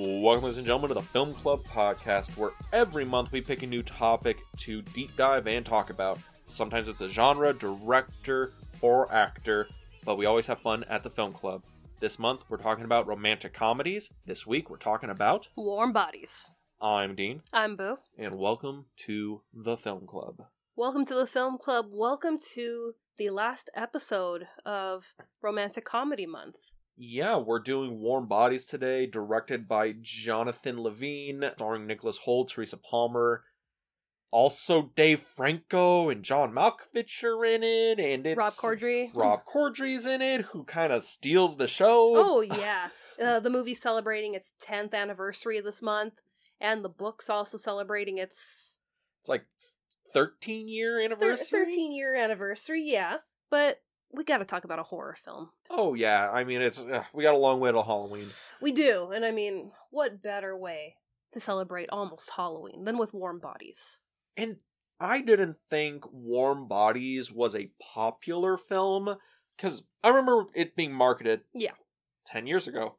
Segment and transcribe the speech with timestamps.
[0.00, 3.66] Welcome, ladies and gentlemen, to the Film Club podcast, where every month we pick a
[3.66, 6.20] new topic to deep dive and talk about.
[6.46, 9.66] Sometimes it's a genre, director, or actor,
[10.04, 11.64] but we always have fun at the Film Club.
[11.98, 14.08] This month we're talking about romantic comedies.
[14.24, 15.48] This week we're talking about.
[15.56, 16.48] Warm Bodies.
[16.80, 17.96] I'm Dean, I'm Boo.
[18.16, 20.44] and welcome to the Film Club.
[20.76, 21.86] Welcome to the Film Club.
[21.90, 25.06] Welcome to the last episode of
[25.42, 26.70] Romantic Comedy Month.
[27.00, 33.44] Yeah, we're doing Warm Bodies today, directed by Jonathan Levine, starring Nicholas Hoult, Teresa Palmer.
[34.32, 39.10] Also, Dave Franco and John Malkovich are in it, and it's Rob Corddry.
[39.14, 42.14] Rob Corddry's in it, who kind of steals the show.
[42.16, 42.88] Oh, yeah.
[43.24, 46.14] Uh, the movie's celebrating its 10th anniversary this month,
[46.60, 48.78] and the book's also celebrating its
[49.20, 49.46] It's like
[50.12, 51.64] 13 year thir- anniversary.
[51.64, 53.18] 13 year anniversary, yeah.
[53.50, 53.80] But
[54.12, 55.50] we gotta talk about a horror film.
[55.70, 58.28] Oh yeah, I mean it's uh, we got a long way to Halloween.
[58.60, 60.96] We do, and I mean, what better way
[61.32, 63.98] to celebrate almost Halloween than with Warm Bodies?
[64.36, 64.56] And
[65.00, 69.16] I didn't think Warm Bodies was a popular film
[69.56, 71.42] because I remember it being marketed.
[71.54, 71.72] Yeah.
[72.26, 72.96] 10 years ago.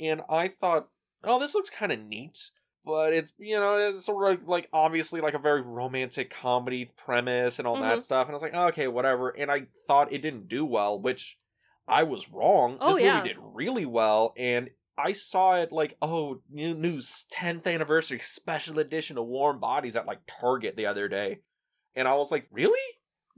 [0.00, 0.88] And I thought,
[1.24, 2.50] oh, this looks kind of neat.
[2.84, 7.58] But it's, you know, it's sort of like obviously like a very romantic comedy premise
[7.58, 7.82] and all Mhm.
[7.88, 8.26] that stuff.
[8.26, 9.30] And I was like, oh, okay, whatever.
[9.30, 11.38] And I thought it didn't do well, which
[11.86, 12.78] I was wrong.
[12.80, 13.18] Oh, this yeah.
[13.18, 14.34] movie did really well.
[14.36, 19.94] And I saw it like, oh, new news 10th anniversary special edition of Warm Bodies
[19.96, 21.38] at like Target the other day.
[21.94, 22.80] And I was like, really?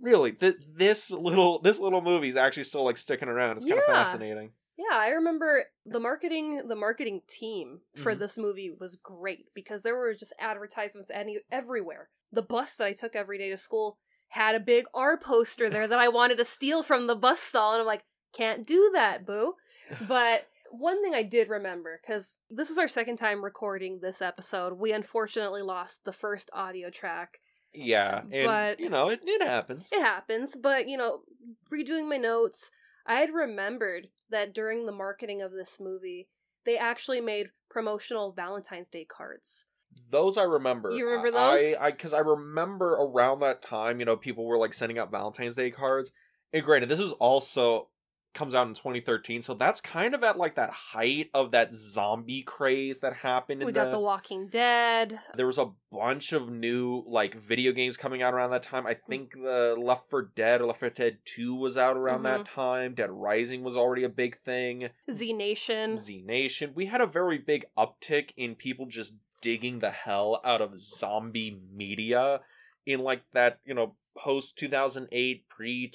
[0.01, 0.33] Really?
[0.33, 3.57] Th- this little this little movie is actually still like sticking around.
[3.57, 3.95] It's kind of Yeah.
[4.05, 4.53] fascinating.
[4.77, 8.19] Yeah, I remember the marketing the marketing team for Mhm.
[8.19, 12.11] this movie was great because there were just advertisements any everywhere.
[12.33, 15.87] The bus that I took every day to school had a big R poster there
[15.87, 19.25] that I wanted to steal from the bus stall and I'm like, can't do that,
[19.25, 19.55] boo.
[20.09, 24.73] But one thing I did remember cuz this is our second time recording this episode.
[24.73, 27.41] We unfortunately lost the first audio track.
[27.73, 29.93] Yeah, and But- you know it, it happens.
[29.93, 31.23] It happens, but you know,
[31.71, 32.73] redoing my notes,
[33.07, 36.29] I had remembered that during the marketing of this movie,
[36.65, 39.67] they actually made promotional Valentine's Day cards.
[40.11, 40.91] those I remember.
[40.91, 41.75] You remember those?
[41.81, 45.57] I because I, remember around that time, you know, people were like sending out Valentine's
[45.57, 46.11] Day cards.
[46.53, 47.89] And granted, this is also
[48.35, 52.43] comes out in 2013, so that's kind of at like that height of that zombie
[52.43, 53.63] craze that happened.
[53.63, 55.19] In We got The Walking Dead.
[55.37, 58.87] There was a bunch of new like video games coming out around that time.
[58.87, 59.01] I Mm.
[59.09, 62.45] think the Left 4 Dead or Left 4 Dead 2 was out around Mm-hmm.
[62.45, 62.95] that time.
[62.95, 64.89] Dead Rising was already a big thing.
[65.11, 65.97] Z Nation.
[65.97, 66.73] Z Nation.
[66.75, 71.61] We had a very big uptick in people just digging the hell out of zombie
[71.73, 72.41] media
[72.87, 75.89] in like that, you know, post 2008, pre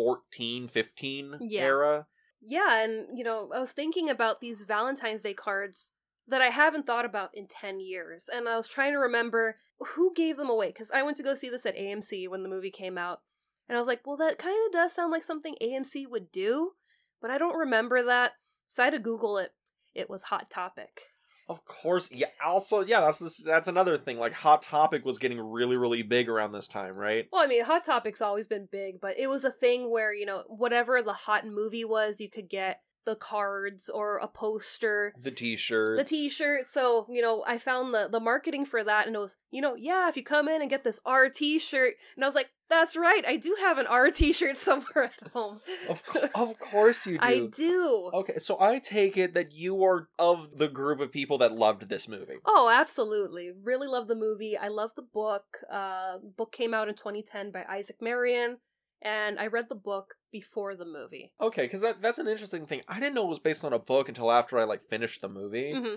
[0.00, 1.62] 2014, 15 Yeah.
[1.62, 2.06] era.
[2.40, 5.92] Yeah, and you know, I was thinking about these Valentine's Day cards
[6.26, 8.28] that I haven't thought about in 10 years.
[8.32, 11.34] And I was trying to remember who gave them away because I went to go
[11.34, 13.20] see this at AMC when the movie came out.
[13.68, 16.72] And I was like, well, that kind of does sound like something AMC would do,
[17.20, 18.32] but I don't remember that.
[18.68, 19.52] So I had to Google it.
[19.94, 21.02] It was Hot Topic.
[21.50, 22.28] Of course, yeah.
[22.46, 24.18] Also, yeah, that's this, that's another thing.
[24.18, 27.26] Like, Hot Topic was getting really, really big around this time, right?
[27.32, 30.26] Well, I mean, Hot Topic's always been big, but it was a thing where, you
[30.26, 35.30] know, whatever the hot movie was, you could get the cards or a poster The
[35.30, 39.18] t-shirt the t-shirt so you know i found the the marketing for that and it
[39.18, 42.28] was you know yeah if you come in and get this r t-shirt and i
[42.28, 46.28] was like that's right i do have an r t-shirt somewhere at home Of, co-
[46.34, 47.24] of course you do.
[47.26, 51.38] i do Okay, so I take it that you are of the group of people
[51.38, 52.38] that loved this movie.
[52.46, 56.94] oh absolutely really love the movie i love the book uh book came out in
[56.94, 58.56] 2010 by isaac marion
[59.02, 62.82] and i read the book before the movie Okay, because that that's an interesting thing.
[62.88, 65.28] I didn't know it was based on a book until after I like finished the
[65.28, 65.94] movie, hmm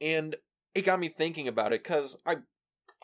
[0.00, 0.36] and
[0.74, 1.82] it got me thinking about it.
[1.82, 2.36] Because I,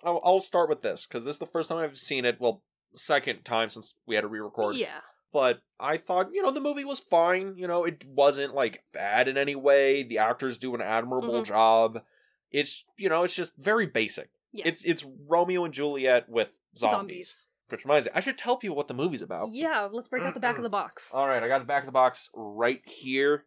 [0.05, 2.39] I'll, I'll start with this because this is the first time I've seen it.
[2.41, 2.63] Well,
[2.97, 4.77] second time since we had to re-record.
[4.77, 5.01] yeah
[5.33, 7.55] But I thought, you know, the movie was fine.
[7.57, 10.03] You know, it wasn't like bad in any way.
[10.03, 11.47] The actors do an admirable Mhm.
[11.47, 12.03] job.
[12.51, 14.29] It's you know, it's just very basic.
[14.53, 14.67] Yeah.
[14.67, 16.91] It's it's Romeo and Juliet with zombies.
[16.91, 19.51] zombies Which reminds me, I should tell people what the movie's about.
[19.53, 21.83] yeah let's break out the back of the box All right, I got the back
[21.85, 23.47] of the box right here.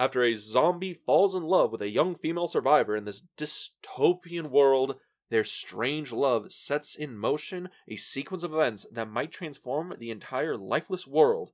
[0.00, 4.96] After a zombie falls in love with a young female survivor in this dystopian world,
[5.30, 10.56] their strange love sets in motion a sequence of events that might transform the entire
[10.56, 11.50] lifeless world,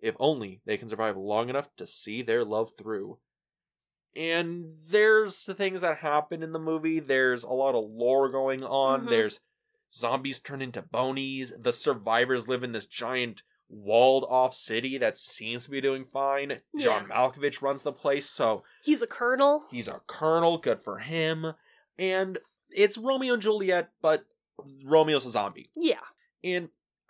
[0.00, 3.18] if only they can survive long enough to see their love through.
[4.16, 6.98] And there's the things that happen in the movie.
[6.98, 9.06] There's a lot of lore going on.
[9.06, 9.08] Mhm.
[9.10, 9.40] There's
[9.92, 11.52] zombies turn into bonies.
[11.56, 16.60] The survivors live in this giant walled off city that seems to be doing fine.
[16.76, 19.66] John Malkovich runs the place, so He's a colonel.
[19.70, 21.54] he's a colonel, good for him.
[21.96, 22.38] And
[22.72, 24.24] it's Romeo and Juliet, but
[24.84, 25.70] Romeo's a zombie.
[25.76, 26.00] Yeah.
[26.44, 26.68] And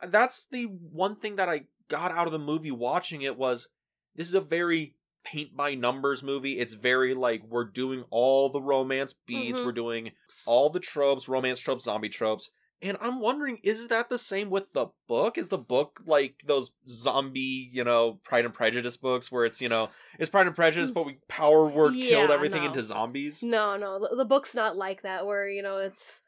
[0.09, 3.69] that's the one thing that I got out of the movie watching it was
[4.15, 6.59] this is a very paint by numbers movie.
[6.59, 9.65] It's very like we're doing all the romance beats, Mhm.
[9.67, 10.13] we're doing
[10.47, 12.51] all the tropes, romance tropes, zombie tropes.
[12.83, 15.37] And I'm wondering, is that the same with the book?
[15.37, 19.69] Is the book like those zombie, you know, Pride and Prejudice books where it's, you
[19.69, 20.95] know, it's Pride and Prejudice, mm.
[20.95, 22.69] but we power word killed everything no.
[22.69, 23.43] into zombies?
[23.43, 25.27] No, no, the, the book's not like that.
[25.27, 26.23] Where you know it's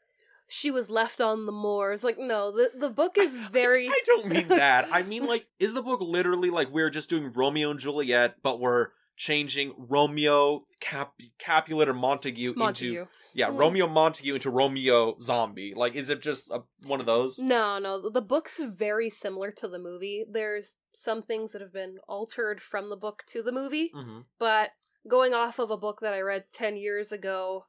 [0.47, 2.03] she was left on the moors.
[2.03, 3.87] Like no, the the book is very.
[3.87, 4.87] I don't mean that.
[4.91, 8.59] I mean like is the book literally like we're just doing Romeo and Juliet, but
[8.59, 13.59] we're changing Romeo Cap- Capulet or Montague, into yeah Mm.
[13.59, 15.73] Romeo Montague into Romeo Zombie.
[15.75, 17.37] Like is it just a, one of those?
[17.39, 20.25] No, no, the book's very similar to the movie.
[20.29, 24.71] There's some things that have been altered from the book to the movie, hmm but
[25.07, 27.65] going off of a book that I read 10 years ago,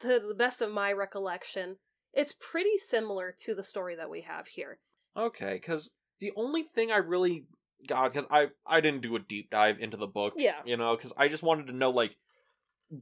[0.00, 1.76] to the best of my recollection,
[2.12, 4.80] it's pretty similar to the story that we have here.
[5.16, 7.46] Okay, because the only thing I really
[7.86, 10.34] got because I I didn't do a deep dive into the book.
[10.36, 10.60] Yeah.
[10.64, 12.16] you know, because I just wanted to know like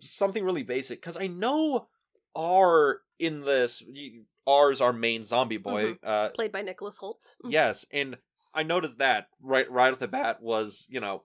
[0.01, 1.01] something really basic.
[1.01, 1.89] Because I know
[2.35, 5.97] R in this y- R is our main zombie boy.
[6.05, 7.35] Uh, Played by Nicholas Hoult.
[7.45, 7.53] Mm.
[7.53, 8.17] yes, and
[8.55, 11.25] I noticed that right right off the bat was you know.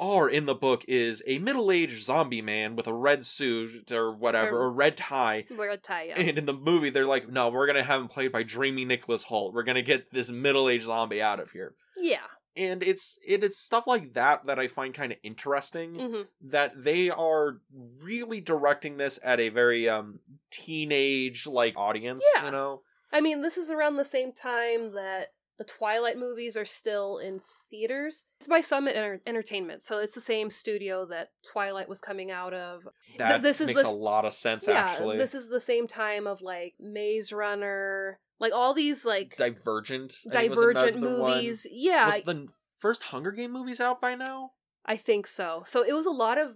[0.00, 4.56] R in the book is a middle-aged zombie man with a red suit or whatever,
[4.56, 6.14] Or- or red tie, a tie, yeah.
[6.20, 9.24] and in the movie, they're like, no, we're gonna have him played by dreamy Nicholas
[9.24, 9.52] Hoult.
[9.52, 11.74] We're gonna get this middle-aged zombie out of here.
[11.96, 12.20] yeah.
[12.58, 15.94] And it's it is stuff like that that I find kind of interesting.
[15.94, 17.58] hmm That they are
[18.02, 20.18] really directing this at a very um
[20.50, 22.22] teenage like audience.
[22.34, 22.46] Yeah.
[22.46, 22.82] You know.
[23.12, 27.40] I mean, this is around the same time that the Twilight movies are still in
[27.70, 28.26] theaters.
[28.38, 32.54] It's by Summit Enter- Entertainment, so it's the same studio that Twilight was coming out
[32.54, 32.86] of.
[33.16, 34.66] That this is makes the a lot of sense.
[34.68, 39.36] yeah, actually, this is the same time of like Maze Runner, like all these like
[39.36, 40.14] Divergent.
[40.28, 41.34] I think was divergent another one.
[41.36, 41.66] movies.
[41.70, 42.46] Yeah, Was the
[42.78, 44.52] first Hunger Game movies out by now?
[44.86, 45.62] I think so.
[45.66, 46.52] So it was a lot of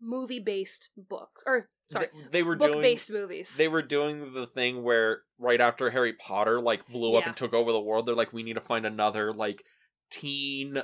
[0.00, 3.56] movie based books, or sorry, they, they were book doing based movies.
[3.56, 7.28] they were doing the thing where right after Harry Potter like blew up Yeah.
[7.30, 9.64] and took over the world, they're like, we need to find another like
[10.10, 10.78] teen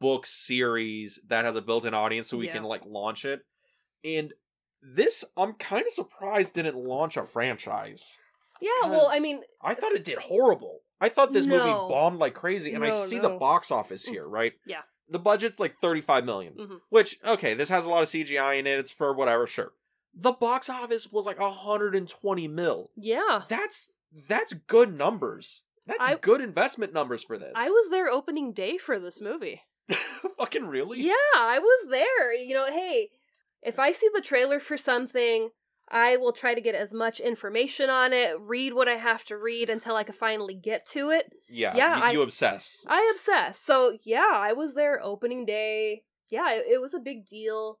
[0.00, 2.52] book series that has a built-in audience so we Yeah.
[2.52, 3.40] can like launch it.
[4.04, 4.32] And
[4.82, 8.18] this, I'm kind of surprised didn't launch a franchise.
[8.60, 10.80] Yeah, well, I mean, I thought it did horrible.
[11.00, 11.88] I thought this movie No.
[11.88, 13.38] bombed like crazy, and I No, see the no.
[13.38, 14.52] box office here, right?
[14.66, 14.82] Yeah.
[15.08, 16.80] The budget's like 35 million, Mhm.
[16.90, 18.78] which okay, this has a lot of CGI in it.
[18.78, 19.72] It's for whatever, sure.
[20.14, 23.42] The box office was like 120 mil yeah.
[23.48, 23.92] that's
[24.28, 25.64] that's good numbers.
[25.86, 27.52] That's I- good investment numbers for this.
[27.56, 29.62] I was there opening day for this movie.
[30.38, 31.00] fucking really.
[31.00, 32.32] Yeah, I was there.
[32.32, 33.10] You know, hey,
[33.62, 35.50] if I see the trailer for something,
[35.90, 39.36] I will try to get as much information on it, read what I have to
[39.36, 41.32] read until I can finally get to it.
[41.48, 41.76] yeah.
[41.76, 42.84] Yeah, you, I- you obsess.
[42.86, 43.58] I obsess.
[43.58, 46.04] So, yeah, I was there opening day.
[46.28, 47.80] Yeah, it, it was a big deal.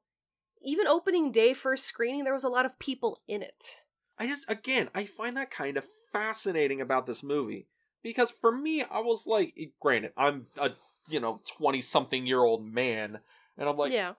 [0.62, 3.84] Even opening day first screening, there was a lot of people in it.
[4.18, 7.66] I just again, I find that kind of fascinating about this movie
[8.02, 10.72] because for me, I was like, eh, granted, I'm a
[11.08, 13.20] you know twenty something year old man,
[13.56, 14.12] and I'm like, yeah.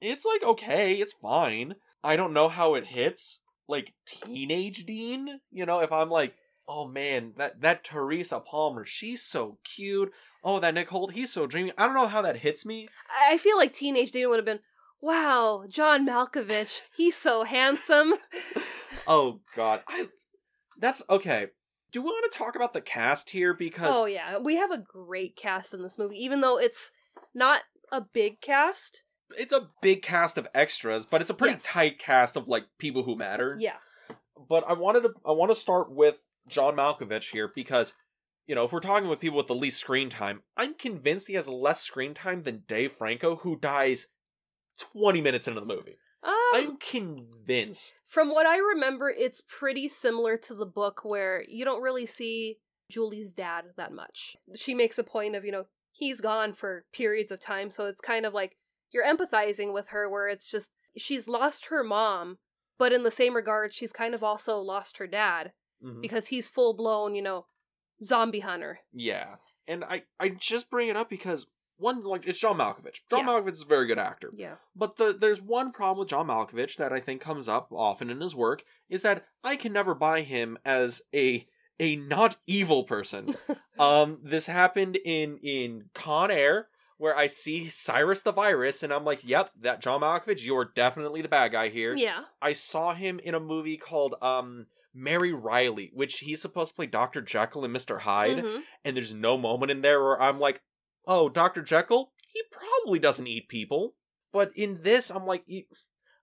[0.00, 1.74] it's like okay, it's fine.
[2.04, 5.40] I don't know how it hits like teenage Dean.
[5.50, 6.34] You know, if I'm like,
[6.68, 10.14] oh man, that that Teresa Palmer, she's so cute.
[10.44, 11.72] Oh, that Nick Hoult, he's so dreamy.
[11.78, 12.88] I don't know how that hits me.
[13.28, 14.58] I feel like Teenage Dean would have been,
[15.00, 18.14] wow, John Malkovich, he's so handsome.
[19.06, 20.08] Oh God, I.
[20.78, 21.48] That's okay.
[21.92, 24.78] Do we want to talk about the cast here because Oh yeah, we have a
[24.78, 26.92] great cast in this movie, even though it's
[27.34, 29.04] not a big cast.
[29.38, 31.64] It's a big cast of extras, but it's a pretty Yes.
[31.64, 33.56] tight cast of like people who matter.
[33.58, 33.76] Yeah,
[34.48, 36.16] But I wanted to I want to start with
[36.48, 37.92] John Malkovich here because
[38.46, 41.34] you know, if we're talking with people with the least screen time, I'm convinced he
[41.34, 44.08] has less screen time than Dave Franco, who dies
[44.92, 45.96] 20 minutes into the movie.
[46.24, 47.94] um, I'm convinced.
[48.06, 52.58] from what I remember, it's pretty similar to the book where you don't really see
[52.90, 54.36] Julie's dad that much.
[54.56, 58.00] She makes a point of you know he's gone for periods of time, so it's
[58.00, 58.56] kind of like
[58.92, 62.38] you're empathizing with her, where it's just she's lost her mom,
[62.78, 66.00] but in the same regard, she's kind of also lost her dad Mhm.
[66.00, 67.46] because he's full blown, you know,
[68.04, 68.80] zombie hunter.
[68.92, 69.36] Yeah.
[69.66, 71.46] And I, I just bring it up because
[71.76, 73.00] one, like it's John Malkovich.
[73.10, 73.26] John Yeah.
[73.26, 74.30] Malkovich is a very good actor.
[74.36, 74.56] Yeah.
[74.76, 78.20] But the, there's one problem with John Malkovich that I think comes up often in
[78.20, 81.46] his work is that I can never buy him as a
[81.80, 83.34] a not evil person.
[83.78, 86.68] um, this happened in in Con Air,
[86.98, 91.22] where I see Cyrus the Virus, and I'm like, "Yep, that John Malkovich, you're definitely
[91.22, 92.24] the bad guy here." Yeah.
[92.40, 96.86] I saw him in a movie called um Mary Reilly, which he's supposed to play
[96.86, 97.22] Dr.
[97.22, 98.00] Jekyll and Mr.
[98.00, 98.62] Hyde, Mhm.
[98.84, 100.60] and there's no moment in there where I'm like,
[101.06, 101.62] "Oh, Dr.
[101.62, 103.94] Jekyll, he probably doesn't eat people."
[104.32, 105.44] But in this, I'm like,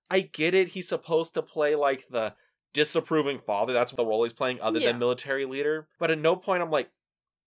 [0.10, 0.70] I get it.
[0.70, 2.34] He's supposed to play like the
[2.74, 3.74] disapproving father.
[3.74, 4.88] That's what the role he's playing, other Yeah.
[4.92, 5.88] than military leader.
[6.00, 6.92] But at no point I'm like,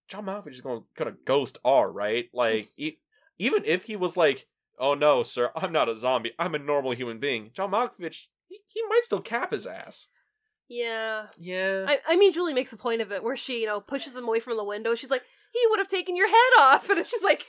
[0.09, 2.29] John Malkovich is going gonna ghost R, right?
[2.33, 2.99] Like, e-
[3.43, 4.47] even if he was like,
[4.79, 6.33] "Oh no, sir, I'm not a zombie.
[6.39, 10.09] I'm a normal human being," John Malkovich, he, he might still cap his ass.
[10.69, 11.27] Yeah.
[11.39, 11.85] Yeah.
[11.87, 14.27] I, I mean, Julie makes a point of it where she, you know, pushes him
[14.27, 14.95] away from the window.
[14.95, 15.23] She's like,
[15.53, 16.89] he would have taken your head off.
[16.97, 17.45] And she's like,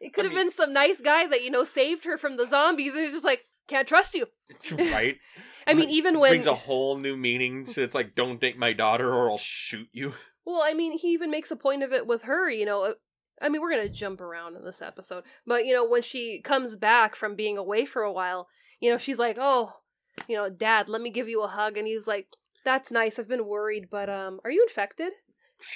[0.00, 2.36] it could I have mean- been some nice guy that, you know, saved her from
[2.36, 2.94] the zombies.
[2.94, 4.26] And he's just like, can't trust you.
[4.72, 5.18] right.
[5.68, 6.32] I mean, even when.
[6.32, 9.88] brings a whole new meaning to it's like, don't date my daughter or I'll shoot
[9.92, 10.14] you.
[10.44, 12.94] Well, I mean, he even makes a point of it with her, you know.
[13.40, 15.24] I mean, we're going to jump around in this episode.
[15.46, 18.48] But, you know, when she comes back from being away for a while,
[18.80, 19.74] you know, she's like, oh,
[20.28, 21.76] you know, dad, let me give you a hug.
[21.76, 22.28] And he's like,
[22.64, 23.18] that's nice.
[23.18, 25.12] I've been worried, but, um, are you infected?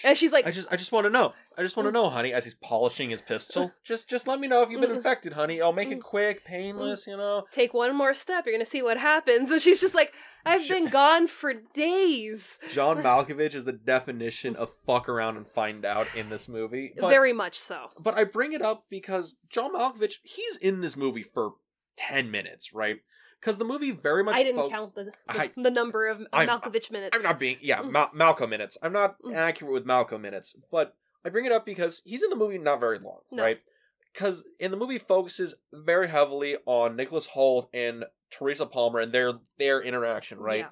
[0.05, 1.33] And she's like, I just I just want to know.
[1.59, 3.73] I just want to know, honey, as he's polishing his pistol.
[3.85, 4.97] just just let me know if you've been Mm.
[4.97, 5.63] infected, honey.
[5.63, 6.03] I'll make it Mm.
[6.03, 7.45] quick, painless, you know.
[7.51, 8.45] take one more step.
[8.47, 9.51] You're going to see what happens.
[9.57, 10.13] And she's just like,
[10.45, 12.59] I've been gone for days.
[12.73, 16.93] John Malkovich is the definition of fuck around and find out in this movie.
[16.99, 17.89] But, Very much so.
[17.99, 21.53] but I bring it up because John Malkovich, he's in this movie for
[21.97, 22.97] 10 minutes, right?
[23.41, 26.21] Because the movie very much I didn't fo- count the, the, I- the number of
[26.33, 27.17] I'm- Malkovich minutes.
[27.17, 27.91] I'm not being yeah, Mm.
[27.93, 28.77] Ma- Malcolm minutes.
[28.83, 29.35] I'm not Mm.
[29.35, 30.95] accurate with Malcolm minutes, but
[31.27, 33.43] I bring it up because he's in the movie not very long, No.
[33.43, 33.59] right?
[34.13, 39.33] Because in the movie focuses very heavily on Nicholas Hoult and Teresa Palmer and their
[39.59, 40.67] their interaction, right?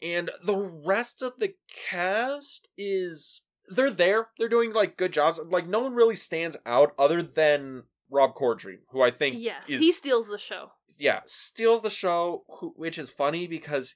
[0.00, 0.16] Yeah.
[0.18, 1.54] And the rest of the
[1.88, 4.28] cast is they're there.
[4.38, 5.38] They're doing like good jobs.
[5.48, 9.78] Like no one really stands out other than Rob Corddry, who I think Yes, is
[9.80, 10.72] he steals the show.
[10.98, 13.94] yeah, steals the show, who- which is funny because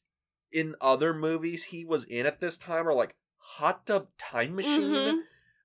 [0.53, 4.81] in other movies he was in at this time are like Hot Tub Time Machine,
[4.91, 5.21] Mhm.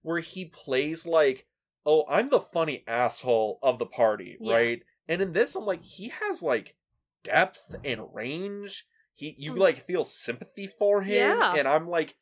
[0.06, 1.48] Where he plays like,
[1.86, 4.54] oh, I'm the funny asshole of the party, Yeah.
[4.56, 4.84] right?
[5.08, 6.76] And in this, I'm like, he has like
[7.24, 8.86] depth and range.
[9.16, 9.58] He, you Mm.
[9.60, 11.56] like feel sympathy for him, Yeah.
[11.56, 12.16] and I'm like,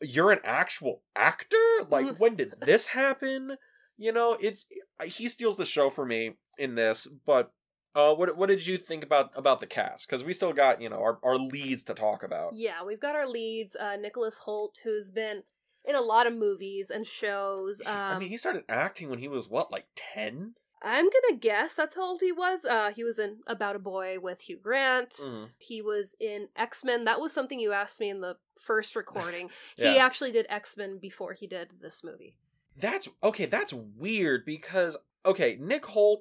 [0.00, 1.56] you're an actual actor.
[1.88, 2.18] Like, Mm.
[2.18, 3.56] when did this happen?
[3.96, 4.66] You know, it's
[5.04, 7.52] he steals the show for me in this, but
[7.94, 10.06] uh, what what did you think about about the cast?
[10.06, 12.54] Because we still got you know our, our leads to talk about.
[12.54, 13.74] Yeah, we've got our leads.
[13.76, 15.44] Uh, Nicholas Hoult, who's been
[15.86, 17.80] in a lot of movies and shows.
[17.84, 20.54] Um, I mean, he started acting when he was what, like ten?
[20.82, 22.64] I'm gonna guess that's how old he was.
[22.64, 25.10] Uh, he was in About a Boy with Hugh Grant.
[25.22, 25.48] Mm.
[25.58, 27.04] He was in X Men.
[27.04, 29.50] That was something you asked me in the first recording.
[29.76, 32.36] He actually did X Men before he did this movie.
[32.78, 33.46] That's okay.
[33.46, 36.20] That's weird because okay, Nick Hoult.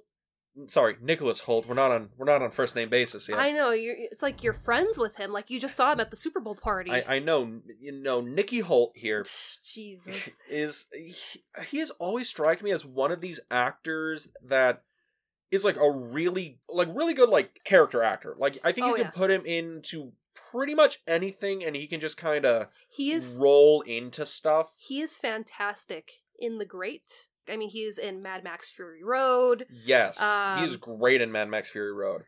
[0.68, 1.66] Sorry, Nicholas Hoult.
[1.66, 3.38] We're not on we're not on first name basis yet.
[3.40, 3.96] I know you're.
[3.98, 5.32] It's like you're friends with him.
[5.32, 6.92] Like you just saw him at the Super Bowl party.
[6.92, 9.26] I, I know you know Nicky Hoult here
[9.64, 10.30] Jesus.
[10.50, 11.14] is he,
[11.68, 14.84] he has always struck me as one of these actors that
[15.52, 18.36] is like a really like really good like character actor.
[18.40, 19.10] Like I think Oh, you can yeah.
[19.12, 20.14] put him into
[20.52, 23.36] pretty much anything and he can just kind of He is.
[23.38, 24.72] roll into stuff.
[24.78, 27.28] He is fantastic in The Great.
[27.50, 29.66] I mean, he's in Mad Max Fury Road.
[29.70, 32.24] Yes, Um, great in Mad Max Fury Road.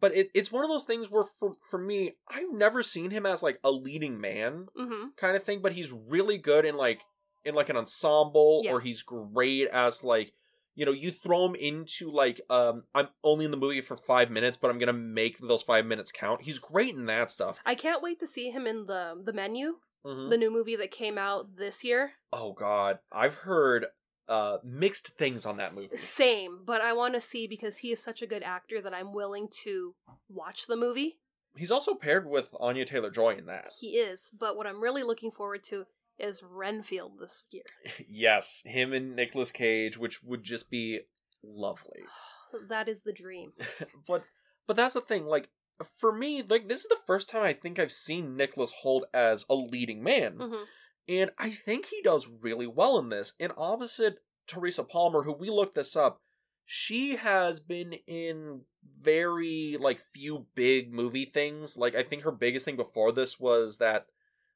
[0.00, 3.26] But it, it's one of those things where for for me, I've never seen him
[3.26, 7.00] as like a leading man hmm kind of thing, but he's really good in like
[7.44, 8.72] in like an ensemble Yeah.
[8.72, 10.32] or he's great as like
[10.76, 14.30] you know, you throw him into like um I'm only in the movie for 5
[14.30, 16.42] minutes, but I'm going to make those 5 minutes count.
[16.42, 17.58] He's great in that stuff.
[17.66, 20.30] I can't wait to see him in the the menu, Mhm.
[20.30, 22.12] the new movie that came out this year.
[22.32, 23.86] Oh god, I've heard
[24.30, 25.96] uh mixed things on that movie.
[25.96, 29.12] Same, but I want to see because he is such a good actor that I'm
[29.12, 29.94] willing to
[30.28, 31.18] watch the movie.
[31.56, 33.72] He's also paired with Anya Taylor-Joy in that.
[33.78, 35.84] He is, but what I'm really looking forward to
[36.16, 37.64] is Renfield this year.
[38.08, 41.00] yes, him and Nicolas Cage, which would just be
[41.42, 42.00] lovely.
[42.68, 43.52] That is the dream.
[44.08, 44.24] but
[44.66, 45.50] but that's the thing, like
[45.98, 49.46] for me, like this is the first time I think I've seen Nicholas Hoult as
[49.48, 50.32] a leading man.
[50.40, 50.64] hmm
[51.08, 53.32] And I think he does really well in this.
[53.40, 56.20] And opposite Teresa Palmer, who we looked this up,
[56.66, 58.60] she has been in
[59.02, 61.76] very like few big movie things.
[61.76, 64.06] Like I think her biggest thing before this was that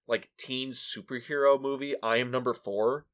[0.06, 3.06] like teen superhero movie, I Am Number Four.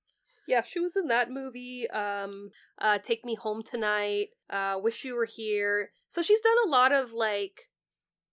[0.46, 1.88] Yeah, she was in that movie.
[1.90, 4.30] Um, uh, Take Me Home Tonight.
[4.50, 5.92] Uh, Wish You Were Here.
[6.08, 7.69] So she's done a lot of like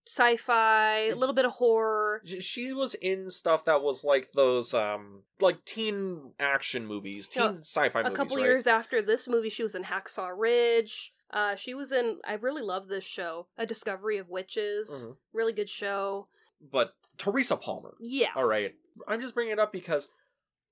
[0.07, 2.21] sci-fi, a little bit of horror.
[2.39, 7.51] She was in stuff that was like those, um, like teen action movies, teen Yeah,
[7.59, 8.43] sci-fi a movies, couple right?
[8.43, 11.13] years after this movie, she was in Hacksaw Ridge.
[11.31, 12.19] Uh, she was in.
[12.25, 15.07] I really love this show, A Discovery of Witches.
[15.07, 15.17] Mhm.
[15.33, 16.27] Really good show.
[16.61, 17.95] But Teresa Palmer.
[17.99, 18.29] Yeah.
[18.35, 18.75] All right.
[19.07, 20.07] I'm just bringing it up because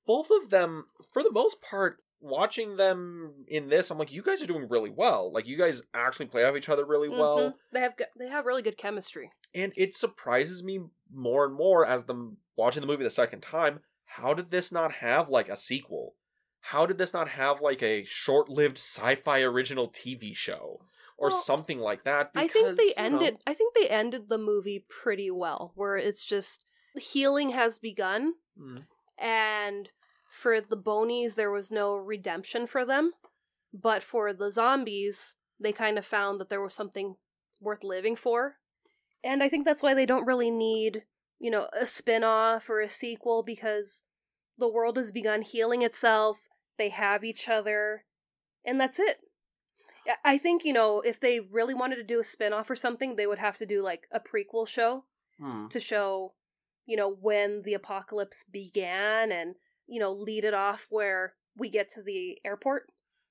[0.05, 4.41] both of them, for the most part, watching them in this, I'm like, you guys
[4.41, 5.31] are doing really well.
[5.31, 7.37] Like, you guys actually play off each other really well.
[7.37, 7.53] Mhm.
[7.71, 9.31] They have go- they have really good chemistry.
[9.53, 10.79] And it surprises me
[11.13, 13.81] more and more as them watching the movie the second time.
[14.05, 16.15] How did this not have like a sequel?
[16.59, 20.81] How did this not have like a short-lived sci-fi original TV show
[21.17, 22.31] or Well, something like that?
[22.33, 23.37] I think they Because, you know, ended.
[23.45, 28.85] I think they ended the movie pretty well, where it's just healing has begun, Mm.
[29.17, 29.91] and
[30.35, 33.13] for the bonies there was no redemption for them,
[33.73, 37.15] but for the zombies they kind of found that there was something
[37.61, 38.57] worth living for,
[39.23, 41.03] and I think that's why they don't really need
[41.39, 44.03] you know a spin-off or a sequel because
[44.57, 46.47] the world has begun healing itself.
[46.77, 48.03] They have each other,
[48.65, 49.17] and that's it.
[50.23, 53.15] I think, you know, if they really wanted to do a spin off or something,
[53.15, 55.05] they would have to do like a prequel show
[55.41, 55.69] Mm.
[55.69, 56.33] to show,
[56.85, 59.55] you know, when the apocalypse began and,
[59.87, 62.87] you know, lead it off where we get to the airport.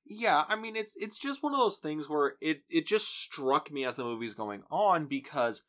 [0.07, 3.73] Yeah, I mean it's it's just one of those things where it it just struck
[3.73, 5.63] me as the movie's going on because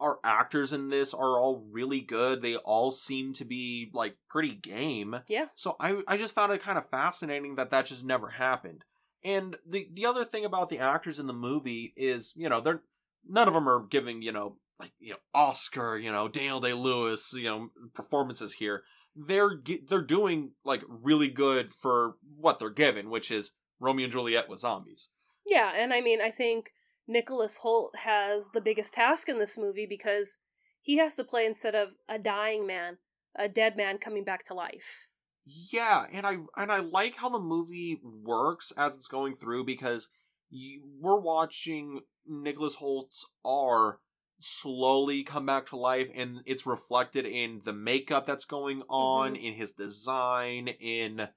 [0.00, 2.42] our actors in this are all really good.
[2.42, 5.16] They all seem to be like pretty game.
[5.28, 5.46] Yeah.
[5.54, 8.84] So I I just found it kind of fascinating that that just never happened.
[9.24, 12.82] And the the other thing about the actors in the movie is, you know, they're
[13.28, 17.32] none of them are giving, you know, like, you know, Oscar, you know, Daniel Day-Lewis,
[17.34, 18.82] you know, performances here.
[19.16, 24.48] They're they're doing like really good for what they're given, which is Romeo and Juliet
[24.48, 25.08] with zombies.
[25.46, 26.72] Yeah, and I mean, I think
[27.08, 30.38] Nicholas Hoult has the biggest task in this movie because
[30.80, 32.98] he has to play instead of a dying man,
[33.36, 35.06] a dead man coming back to life.
[35.44, 40.08] Yeah, and I and I like how the movie works as it's going through because
[40.50, 43.98] you, we're watching Nicholas Hoult's R
[44.40, 49.44] slowly come back to life, and it's reflected in the makeup that's going on, mm-hmm.
[49.44, 51.28] in his design, in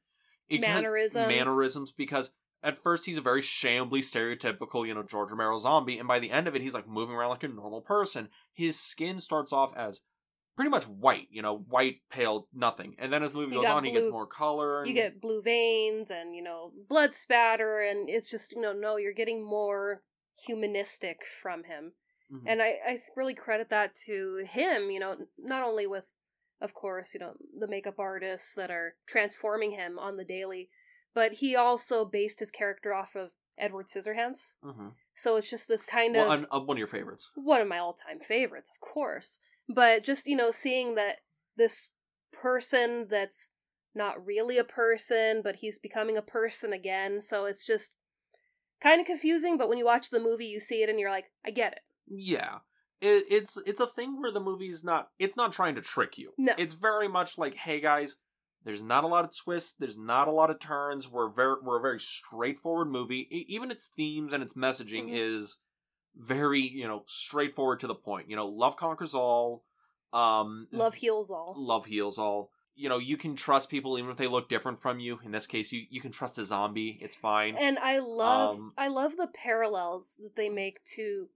[0.49, 1.27] Mannerisms.
[1.27, 1.91] mannerisms.
[1.91, 6.19] Because at first he's a very shambly, stereotypical, you know, George Romero zombie, and by
[6.19, 8.29] the end of it, he's like moving around like a normal person.
[8.53, 10.01] His skin starts off as
[10.55, 12.95] pretty much white, you know, white, pale, nothing.
[12.99, 14.79] And then as the movie You goes on, he gets more color.
[14.79, 18.71] And, You get blue veins and, you know, blood spatter, and it's just, you know,
[18.71, 20.03] no, you're getting more
[20.45, 21.93] humanistic from him.
[22.33, 22.43] Mhm.
[22.47, 26.09] And I, I really credit that to him, you know, not only with,
[26.61, 30.69] of course, you know, the makeup artists that are transforming him on the daily,
[31.13, 34.55] but he also based his character off of Edward Scissorhands.
[34.63, 34.95] Mhm.
[35.15, 37.29] So it's just this kind well, of and, uh, one of your favorites.
[37.35, 39.39] one of my all-time favorites, of course.
[39.69, 41.19] But just, you know, seeing that
[41.55, 41.91] this
[42.31, 43.51] person that's
[43.93, 47.21] not really a person, but he's becoming a person again.
[47.21, 47.95] So it's just
[48.81, 51.31] kind of confusing, but when you watch the movie, you see it and you're like,
[51.45, 51.79] I get it.
[52.07, 52.59] Yeah.
[53.01, 56.33] It, it's it's a thing where the movie's not it's not trying to trick you.
[56.37, 56.53] No.
[56.57, 58.15] It's very much like, hey guys,
[58.63, 61.09] there's not a lot of twists, there's not a lot of turns.
[61.09, 63.27] We're very we're a very straightforward movie.
[63.49, 65.15] Even its themes and its messaging Mhm.
[65.39, 65.57] is
[66.15, 68.29] very, you know, straightforward to the point.
[68.29, 69.65] You know, love conquers all.
[70.13, 71.55] Um Love heals all.
[71.57, 72.51] love heals all.
[72.75, 75.19] You know, you can trust people even if they look different from you.
[75.25, 76.99] In this case, you you can trust a zombie.
[77.01, 77.55] It's fine.
[77.57, 81.27] And I love Um, I love the parallels that they make to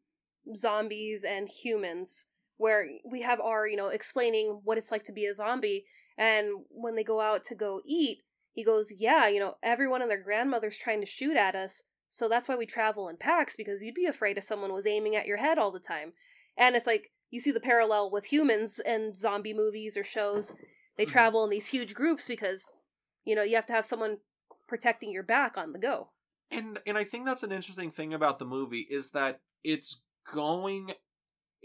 [0.56, 2.26] zombies and humans
[2.58, 5.86] where we have our, you know, explaining what it's like to be a zombie
[6.18, 10.10] and when they go out to go eat, he goes, "Yeah, you know, everyone and
[10.10, 13.84] their grandmother's trying to shoot at us, so that's why we travel in packs because
[13.84, 16.14] you'd be afraid if someone was aiming at your head all the time."
[16.58, 20.54] And it's like you see the parallel with humans and zombie movies or shows.
[20.98, 21.12] They Mhm.
[21.12, 22.72] travel in these huge groups because
[23.26, 24.22] you know, you have to have someone
[24.68, 26.10] protecting your back on the go.
[26.50, 30.02] and and I think that's an interesting thing about the movie is that it's
[30.34, 30.92] going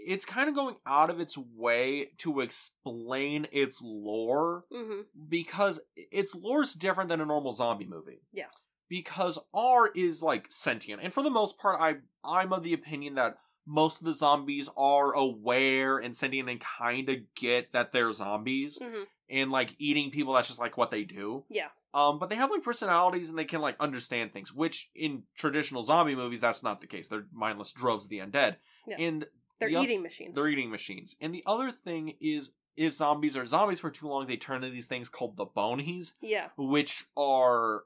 [0.05, 5.01] it's kind of going out of its way to explain its lore Mm-hmm.
[5.29, 8.22] because its lore is different than a normal zombie movie.
[8.33, 8.46] Yeah.
[8.88, 13.14] Because R is like sentient, and for the most part, I I'm of the opinion
[13.14, 18.12] that most of the zombies are aware and sentient and kind of get that they're
[18.12, 19.03] zombies Mm-hmm.
[19.31, 20.33] and like eating people.
[20.35, 21.44] That's just like what they do.
[21.48, 21.68] Yeah.
[21.94, 25.83] Um, but they have like personalities and they can like understand things, which in traditional
[25.83, 27.09] zombie movies that's not the case.
[27.09, 28.96] They're mindless droves of the undead, Yeah.
[28.98, 29.26] and
[29.59, 30.35] They're the eating machines.
[30.35, 31.16] they're eating machines.
[31.20, 34.70] And the other thing is, if zombies are zombies for too long, they turn into
[34.72, 36.48] these things called the bonies, Yeah.
[36.57, 37.83] which are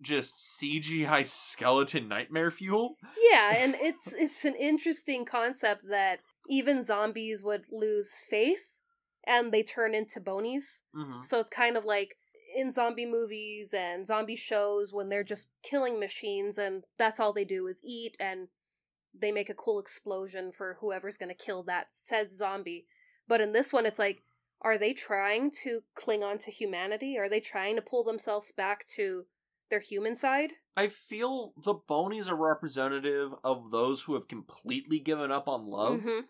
[0.00, 2.96] just CGI skeleton nightmare fuel.
[3.30, 8.78] Yeah, and it's it's an interesting concept that even zombies would lose faith
[9.24, 10.84] and they turn into bonies.
[10.96, 11.22] Mm-hmm.
[11.22, 12.16] So it's kind of like
[12.54, 17.44] in zombie movies and zombie shows when they're just killing machines and that's all they
[17.44, 18.48] do is eat and
[19.18, 22.86] they make a cool explosion for whoever's going to kill that said zombie.
[23.28, 24.22] But in this one, it's like,
[24.62, 27.18] are they trying to cling on to humanity?
[27.18, 29.26] Are they trying to pull themselves back to
[29.70, 30.52] their human side?
[30.76, 36.00] I feel the bonies are representative of those who have completely given up on love.
[36.00, 36.22] Mhm.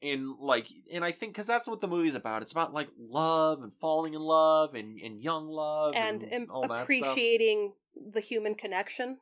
[0.00, 3.62] In like and i think because that's what the movie's about it's about like love
[3.62, 6.82] and falling in love and, and young love And, and, em- all that stuff.
[6.84, 7.72] appreciating
[8.12, 9.18] the human connection.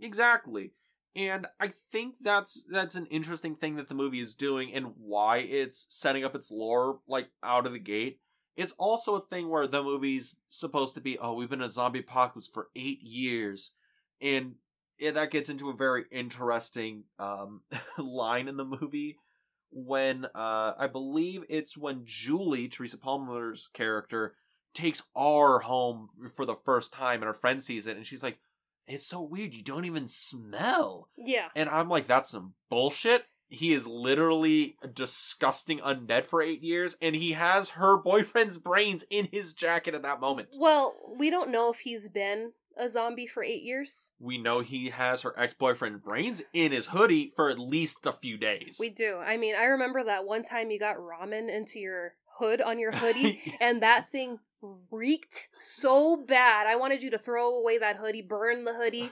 [0.00, 0.72] exactly
[1.14, 5.38] and i think that's that's an interesting thing that the movie is doing and why
[5.38, 8.18] it's setting up its lore like out of the gate
[8.56, 11.70] it's also a thing where the movie's supposed to be oh we've been in a
[11.70, 13.72] zombie apocalypse for eight years
[14.20, 14.54] and
[14.98, 17.62] yeah, that gets into a very interesting um,
[17.98, 19.16] line in the movie
[19.72, 24.34] when uh, I believe it's when Julie, Teresa Palmer's character,
[24.74, 28.38] takes R home for the first time and her friend sees it and she's like,
[28.86, 31.08] It's so weird, you don't even smell.
[31.16, 31.48] Yeah.
[31.56, 33.24] And I'm like, That's some bullshit.
[33.48, 39.04] He is literally a disgusting undead for eight years, and he has her boyfriend's brains
[39.10, 40.56] in his jacket at that moment.
[40.58, 44.12] Well, we don't know if he's been a zombie for eight years.
[44.18, 48.12] We know he has her ex boyfriend brains in his hoodie for at least a
[48.12, 48.76] few days.
[48.80, 49.16] We do.
[49.16, 52.92] I mean, I remember that one time you got ramen into your hood on your
[52.96, 54.38] hoodie, and that thing
[54.90, 56.66] reeked so bad.
[56.66, 59.10] I wanted you to throw away that hoodie, burn the hoodie.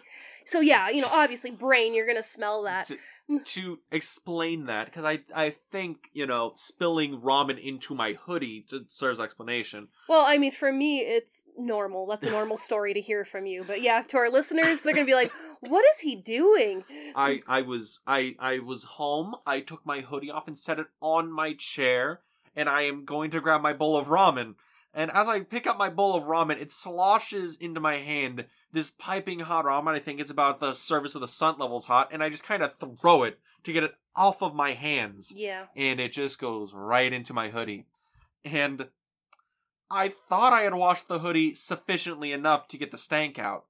[0.51, 2.87] So yeah, you know, obviously brain, you're gonna smell that.
[2.87, 2.99] to,
[3.39, 9.21] to explain that because I I think you know spilling ramen into my hoodie serves
[9.21, 9.87] explanation.
[10.09, 12.05] Well, I mean, for me, it's normal.
[12.09, 13.63] That's a normal story to hear from you.
[13.65, 16.83] But yeah, to our listeners, they're gonna be like, "What is he doing?"
[17.15, 19.37] I I was I I was home.
[19.47, 22.23] I took my hoodie off and set it on my chair,
[22.57, 24.57] and I am going to grab my bowl of ramen.
[24.93, 28.47] And as I pick up my bowl of ramen, it sloshes into my hand.
[28.73, 29.95] This piping hot ramen.
[29.95, 32.63] I think it's about the surface of the sun levels hot, and I just kind
[32.63, 35.33] of throw it to get it off of my hands.
[35.35, 35.67] Yeah.
[35.77, 37.87] and it just goes right into my hoodie.
[38.45, 38.89] And
[39.91, 43.65] I thought I had washed the hoodie sufficiently enough to get the stank out.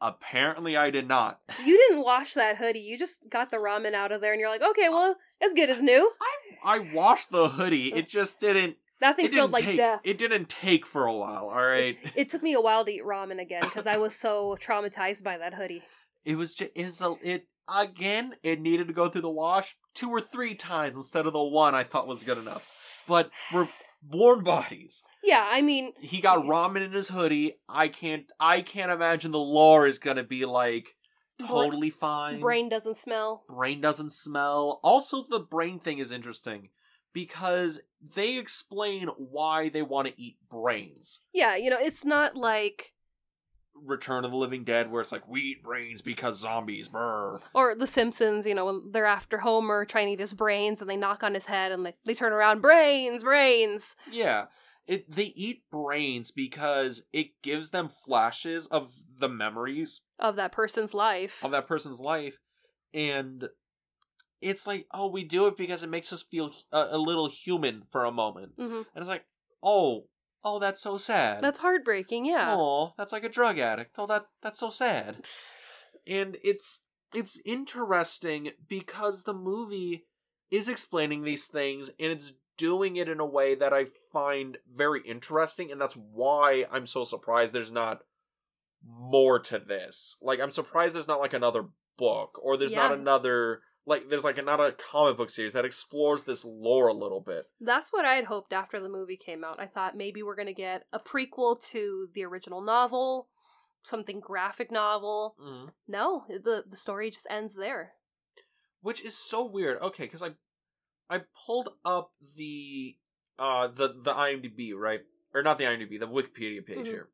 [0.00, 1.40] Apparently, I did not.
[1.64, 2.78] You didn't wash that hoodie.
[2.80, 5.68] You just got the ramen out of there, and you're like, "Okay, well, as good
[5.70, 6.12] as new."
[6.64, 7.92] I washed the hoodie.
[7.92, 8.76] It just didn't.
[9.00, 9.76] That thing It smelled like take.
[9.76, 10.00] death.
[10.04, 11.48] It didn't take for a while.
[11.48, 11.96] All right.
[12.16, 15.38] It took me a while to eat ramen again because I was so traumatized by
[15.38, 15.82] that hoodie.
[16.24, 16.72] It was just.
[16.74, 17.14] It's a.
[17.22, 18.34] It again.
[18.42, 21.74] It needed to go through the wash two or three times instead of the one
[21.74, 23.04] I thought was good enough.
[23.08, 23.68] But we're
[24.02, 25.02] born bodies.
[25.22, 27.58] Yeah, I mean, he got ramen in his hoodie.
[27.68, 30.96] I can't I can't imagine the lore is gonna be like
[31.46, 32.40] totally fine.
[32.40, 33.44] brain doesn't smell.
[33.48, 34.80] brain doesn't smell.
[34.82, 36.70] Also the brain thing is interesting
[37.18, 37.80] because
[38.14, 41.20] they explain why they want to eat brains.
[41.32, 42.92] Yeah, you know, it's not like
[43.74, 47.40] Return of the Living Dead where it's like we eat brains because zombies brr.
[47.54, 50.88] or The Simpsons, you know, when they're after Homer trying to eat his brains and
[50.88, 53.96] they knock on his head and they, they turn around, brains, brains.
[54.08, 54.44] Yeah.
[54.86, 60.94] It they eat brains because it gives them flashes of the memories of that person's
[60.94, 61.42] life.
[61.42, 62.38] of that person's life
[62.94, 63.48] and
[64.40, 67.82] it's like oh we do it because it makes us feel a, a little human
[67.90, 68.52] for a moment.
[68.56, 69.24] Hmm and it's like
[69.62, 70.04] oh
[70.44, 71.42] oh that's so sad.
[71.42, 72.54] That's heartbreaking, yeah.
[72.56, 73.96] oh that's like a drug addict.
[73.98, 75.26] Oh that that's so sad.
[76.06, 80.06] And it's it's interesting because the movie
[80.50, 85.02] is explaining these things and it's doing it in a way that I find very
[85.06, 88.00] interesting and that's why I'm so surprised there's not
[88.86, 90.16] more to this.
[90.22, 91.66] Like I'm surprised there's not like another
[91.98, 96.24] book or there's not another like there's like not a comic book series that explores
[96.24, 97.46] this lore a little bit.
[97.60, 99.58] That's what I had hoped after the movie came out.
[99.58, 103.28] I thought maybe we're going to get a prequel to the original novel,
[103.82, 105.36] something graphic novel.
[105.42, 105.70] Mm.
[105.88, 107.92] No, the the story just ends there.
[108.82, 109.80] Which is so weird.
[109.80, 110.32] Okay, cuz I
[111.08, 112.96] I pulled up the
[113.38, 115.00] uh the the IMDb, right?
[115.34, 116.86] Or not the IMDb, the Wikipedia page Mhm.
[116.86, 117.08] here.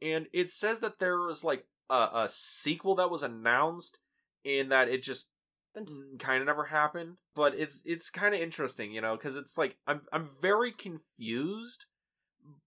[0.00, 3.98] And it says that there was like a, a sequel that was announced
[4.42, 5.28] in that it just
[5.76, 9.58] Mm, kind of never happened but it's it's kind of interesting you know because it's
[9.58, 11.86] like i'm i'm very confused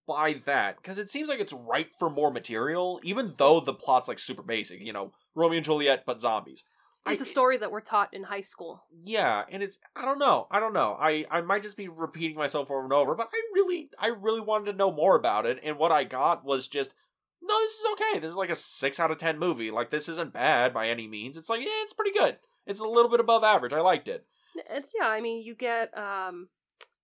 [0.06, 4.10] by that because it seems like it's ripe for more material even though the plot's
[4.10, 6.64] like super basic you know romeo and juliet but zombies.
[7.06, 8.84] It's a a story that we're taught in high school.
[9.06, 12.36] yeah and it's i don't know i don't know i i might just be repeating
[12.36, 15.60] myself over and over but i really i really wanted to know more about it
[15.64, 16.94] and what i got was just
[17.42, 20.10] no this is okay this is like a six out of ten movie like this
[20.10, 22.38] isn't bad by any means it's like yeah it's pretty good
[22.68, 24.26] it's a little bit above average i liked it
[24.74, 26.50] And yeah, I mean, you get um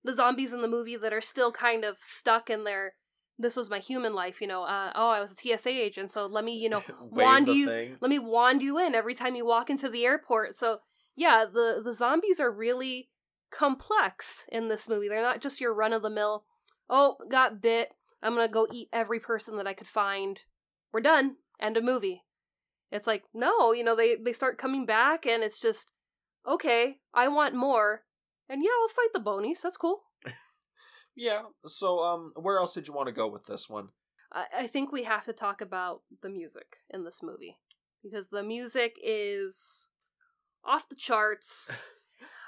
[0.04, 2.94] the zombies in the movie that are still kind of stuck in their
[3.38, 4.64] this was my human life, you know.
[4.64, 7.98] Uh, oh, I was a TSA agent, so let me, you know, wand you thing.
[8.02, 10.56] let me wand you in every time you walk into the airport.
[10.56, 10.80] So
[11.16, 13.10] yeah, the the zombies are really
[13.52, 15.08] complex in this movie.
[15.08, 16.46] They're not just your run of the mill.
[16.90, 17.90] Oh, got bit.
[18.22, 20.42] I'm gonna go eat every person that I could find.
[20.92, 21.36] We're done.
[21.62, 22.23] End of movie.
[22.94, 25.90] It's like no, you know they they start coming back, and it's just
[26.48, 26.98] okay.
[27.12, 28.04] I want more,
[28.48, 29.62] and yeah, I'll fight the bonies.
[29.62, 30.04] That's cool.
[31.16, 31.44] Yeah.
[31.68, 33.90] So, um, where else did you want to go with this one?
[34.32, 37.58] I, I think we have to talk about the music in this movie
[38.04, 39.90] because the music is
[40.66, 41.86] off the charts.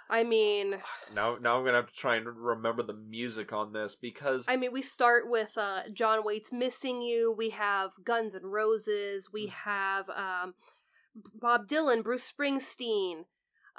[0.09, 0.75] I mean,
[1.13, 4.55] Now, now I'm gonna have to try and remember the music on this because I
[4.57, 9.29] mean, we start with uh, John Waite's "Missing You." We have Guns and Roses.
[9.31, 9.49] We Mm.
[9.51, 10.53] have um,
[11.39, 13.25] Bob Dylan, Bruce Springsteen.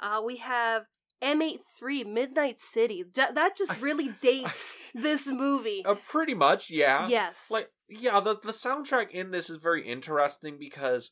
[0.01, 0.83] Uh, we have
[1.21, 3.03] M83, Midnight City.
[3.15, 5.83] That that just really dates this movie.
[5.85, 7.07] uh, pretty much, yeah.
[7.07, 11.11] yes, Like, yeah, the the soundtrack in this is very interesting because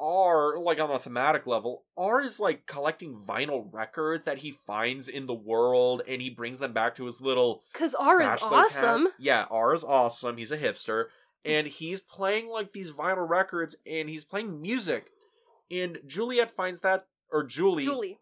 [0.00, 5.08] R, like on a thematic level, R is like collecting vinyl records that he finds
[5.08, 9.08] in the world, and he brings them back to his little because R is awesome.
[9.18, 10.36] Yeah, R is awesome.
[10.36, 11.06] He's a hipster,
[11.44, 15.10] and he's playing like these vinyl records, and he's playing music.
[15.70, 18.18] And Juliet finds that, or Julie, Julie,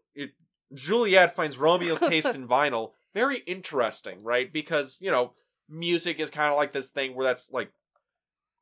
[0.74, 4.52] Juliet finds Romeo's taste in vinyl very interesting, right?
[4.52, 5.32] Because you know,
[5.68, 7.70] music is kind of like this thing where that's like,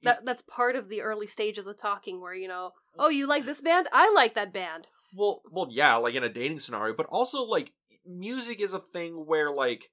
[0.02, 3.46] that that's part of the early stages of talking, where you know, oh, you like
[3.46, 3.88] this band?
[3.92, 4.88] I like that band.
[5.14, 7.72] well, well, yeah, like in a dating scenario, but also like
[8.06, 9.84] music is a thing where like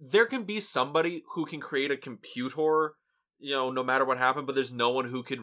[0.00, 2.94] there can be somebody who can create a computer,
[3.38, 5.40] you know, no matter what happened, but there's no one who could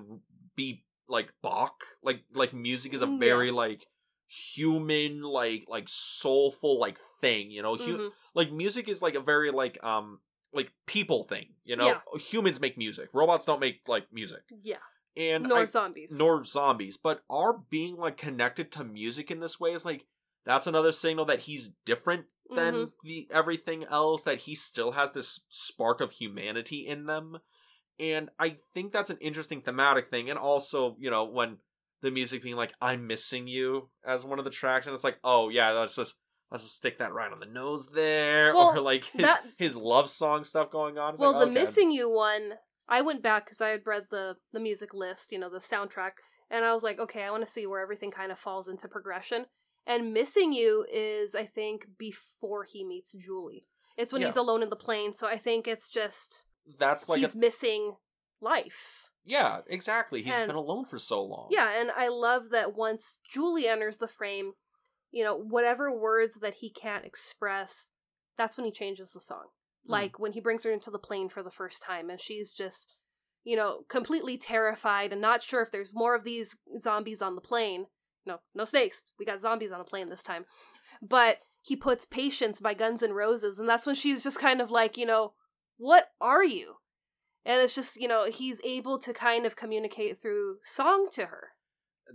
[0.55, 1.75] be like Bach.
[2.03, 3.85] Like like music is a Mm, very like
[4.27, 7.75] human, like like soulful like thing, you know.
[7.75, 8.11] Hu- Mhm.
[8.33, 10.19] like music is like a very like um
[10.53, 11.99] like people thing, you know.
[12.17, 13.09] Humans make music.
[13.13, 14.41] Robots don't make like music.
[14.63, 14.77] Yeah,
[15.15, 16.11] And nor I- zombies.
[16.17, 16.97] nor zombies.
[16.97, 20.05] But our being like connected to music in this way is like
[20.45, 22.91] that's another signal that he's different than Mhm.
[23.03, 24.23] the everything else.
[24.23, 27.39] That he still has this spark of humanity in them,
[27.99, 30.29] and I think that's an interesting thematic thing.
[30.29, 31.59] And also, you know, when
[32.01, 35.19] the music being like "I'm missing you" as one of the tracks, and it's like,
[35.23, 36.15] oh yeah, let's just
[36.51, 39.75] let's just stick that right on the nose there, Well, or like his that- his
[39.75, 41.13] love song stuff going on.
[41.13, 41.53] It's well, like, the okay.
[41.61, 42.53] missing you one,
[42.87, 46.11] I went back because I had read the the music list, you know, the soundtrack,
[46.49, 48.87] and I was like, okay, I want to see where everything kind of falls into
[48.87, 49.45] progression.
[49.87, 53.65] And missing you is, I think, before he meets Julie.
[53.97, 54.27] It's when Yeah.
[54.27, 56.43] he's alone in the plane, so I think it's just
[56.77, 57.95] That's like he's a, missing
[58.41, 59.09] life.
[59.25, 60.21] yeah, exactly.
[60.21, 61.47] He's And- been alone for so long.
[61.49, 64.53] Yeah, and I love that once Julie enters the frame,
[65.11, 67.91] you know, whatever words that he can't express,
[68.37, 69.45] that's when he changes the song.
[69.85, 69.91] Hmm.
[69.91, 72.95] Like when he brings her into the plane for the first time and she's just,
[73.43, 77.41] you know, completely terrified and not sure if there's more of these zombies on the
[77.41, 77.87] plane.
[78.25, 79.01] No, no snakes.
[79.19, 80.45] We got zombies on the plane this time.
[81.01, 84.71] But he puts Patience by Guns N' Roses, and that's when she's just kind of
[84.71, 85.33] like, you know,
[85.77, 86.75] what are you?
[87.45, 91.49] And it's just, you know, he's able to kind of communicate through song to her.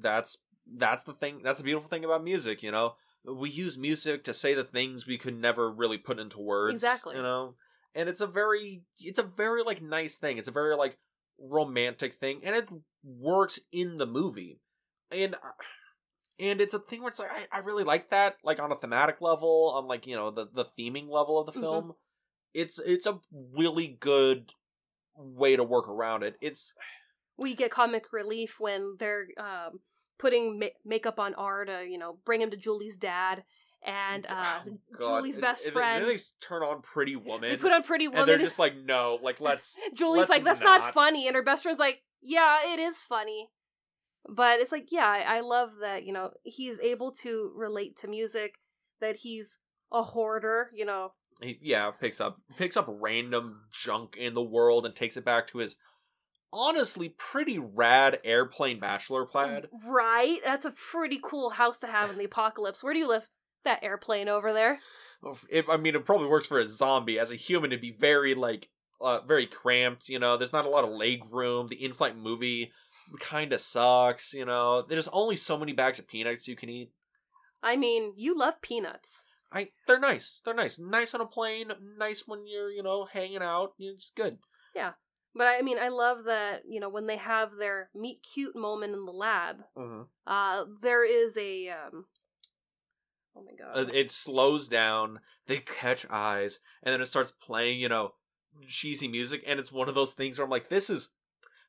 [0.00, 0.38] that's
[0.74, 2.94] that's the thing that's the beautiful thing about music you know?
[3.24, 7.16] We use music to say the things we could never really put into words Exactly.
[7.16, 7.54] you know?
[7.94, 10.38] And it's a very it's a very like nice thing.
[10.38, 10.98] It's a very like
[11.38, 12.68] romantic thing and it
[13.04, 14.60] works in the movie.
[15.10, 15.38] And uh,
[16.38, 18.76] and it's a thing where it's like I, I really like that like on a
[18.76, 21.62] thematic level on like you know the the theming level of the Mhm.
[21.62, 21.92] film.
[22.54, 24.52] It's it's a really good
[25.16, 26.36] way to work around it.
[26.40, 26.74] It's
[27.36, 29.80] we get comic relief when they're um,
[30.18, 33.44] putting ma- makeup on R to, you know, bring him to Julie's dad
[33.84, 34.60] and uh,
[35.00, 36.02] oh, Julie's And- best and friend.
[36.04, 38.26] then they turn on pretty woman they put on Pretty and Woman.
[38.28, 39.78] they're just like, no, like let's.
[39.94, 40.80] Julie's let's like, that's not.
[40.80, 43.50] not." funny, and her best friend's like, yeah, it is funny.
[44.28, 46.04] But it's like, yeah, I I love that.
[46.04, 48.54] You know, he's able to relate to music.
[49.00, 49.58] That he's
[49.92, 50.70] a hoarder.
[50.74, 55.16] You know, He, yeah, picks up picks up random junk in the world and takes
[55.16, 55.76] it back to his
[56.56, 59.66] honestly pretty rad airplane bachelor plaid.
[59.86, 60.40] right?
[60.44, 62.82] That's a pretty cool house to have in the apocalypse.
[62.82, 63.28] Where do you live?
[63.64, 64.78] That airplane over there.
[65.50, 67.18] It, I mean, it probably works for a zombie.
[67.18, 68.68] As a human, it'd be very like
[69.00, 70.08] uh, very cramped.
[70.08, 71.68] You know, there's not a lot of leg room.
[71.68, 72.72] The in-flight movie
[73.20, 74.32] kind of sucks.
[74.32, 76.92] You know, there's only so many bags of peanuts you can eat.
[77.62, 79.26] I mean, you love peanuts.
[79.52, 80.40] I they're nice.
[80.44, 80.78] They're nice.
[80.78, 81.72] Nice on a plane.
[81.98, 83.72] Nice when you're you know hanging out.
[83.78, 84.38] It's good.
[85.36, 88.94] But I mean, I love that, you know, when they have their meet cute moment
[88.94, 90.02] in the lab, Mm-hmm.
[90.26, 92.06] uh, there is a, um,
[93.36, 93.90] Oh my god.
[93.90, 95.20] Uh, it slows down.
[95.46, 98.12] They catch eyes, and then it starts playing, you know,
[98.66, 101.10] cheesy music, and it's one of those things where I'm like, this is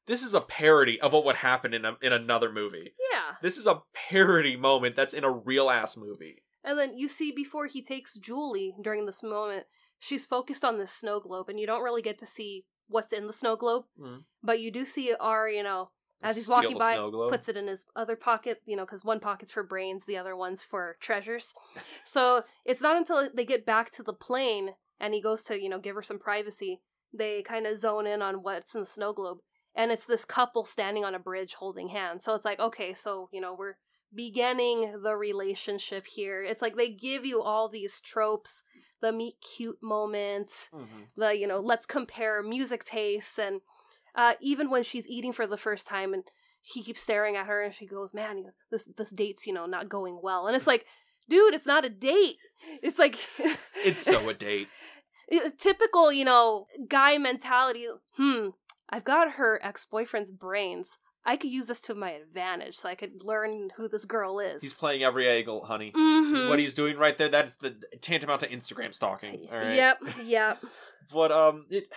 [0.06, 2.94] this is a parody of what would happen in a, in another movie.
[3.12, 3.36] yeah.
[3.42, 6.44] This is a parody moment that's in a real ass movie.
[6.64, 9.66] And then you see before he takes Julie during this moment,
[10.00, 13.28] she's focused on this snow globe, and you don't really get to see what's in
[13.28, 14.24] the snow globe, Mhm.
[14.44, 16.96] but you do see R, you know, as he's walking by,
[17.30, 20.36] puts it in his other pocket, you know, because one pocket's for brains, the other
[20.36, 21.54] one's for treasures.
[22.04, 25.70] So it's not until they get back to the plane and he goes to, you
[25.70, 26.82] know, give her some privacy,
[27.14, 29.40] they kind of zone in on what's in the snow globe.
[29.76, 32.26] And it's this couple standing on a bridge holding hands.
[32.26, 33.76] So it's like, okay, so, you know, we're
[34.12, 36.42] beginning the relationship here.
[36.42, 38.64] It's like they give you all these tropes,
[39.02, 41.08] the meet cute moments, Mhm.
[41.16, 43.62] the you know let's compare music tastes and
[44.16, 46.24] uh, even when she's eating for the first time and
[46.62, 49.88] he keeps staring at her and she goes man this this date's you know not
[49.90, 50.86] going well and it's like
[51.30, 52.38] dude it's not a date
[52.82, 53.18] it's like
[53.86, 54.68] It's so a date.
[55.58, 58.50] typical you know guy mentality hmm
[58.90, 63.22] i've got her ex-boyfriend's brains i could use this to my advantage so i could
[63.24, 65.92] learn who this girl is He's playing every angle, honey.
[65.96, 66.50] Mhm.
[66.50, 69.46] What he's doing right there, that's the tantamount to Instagram stalking.
[69.52, 69.76] All right.
[69.76, 70.64] yep yep
[71.14, 71.90] But um, it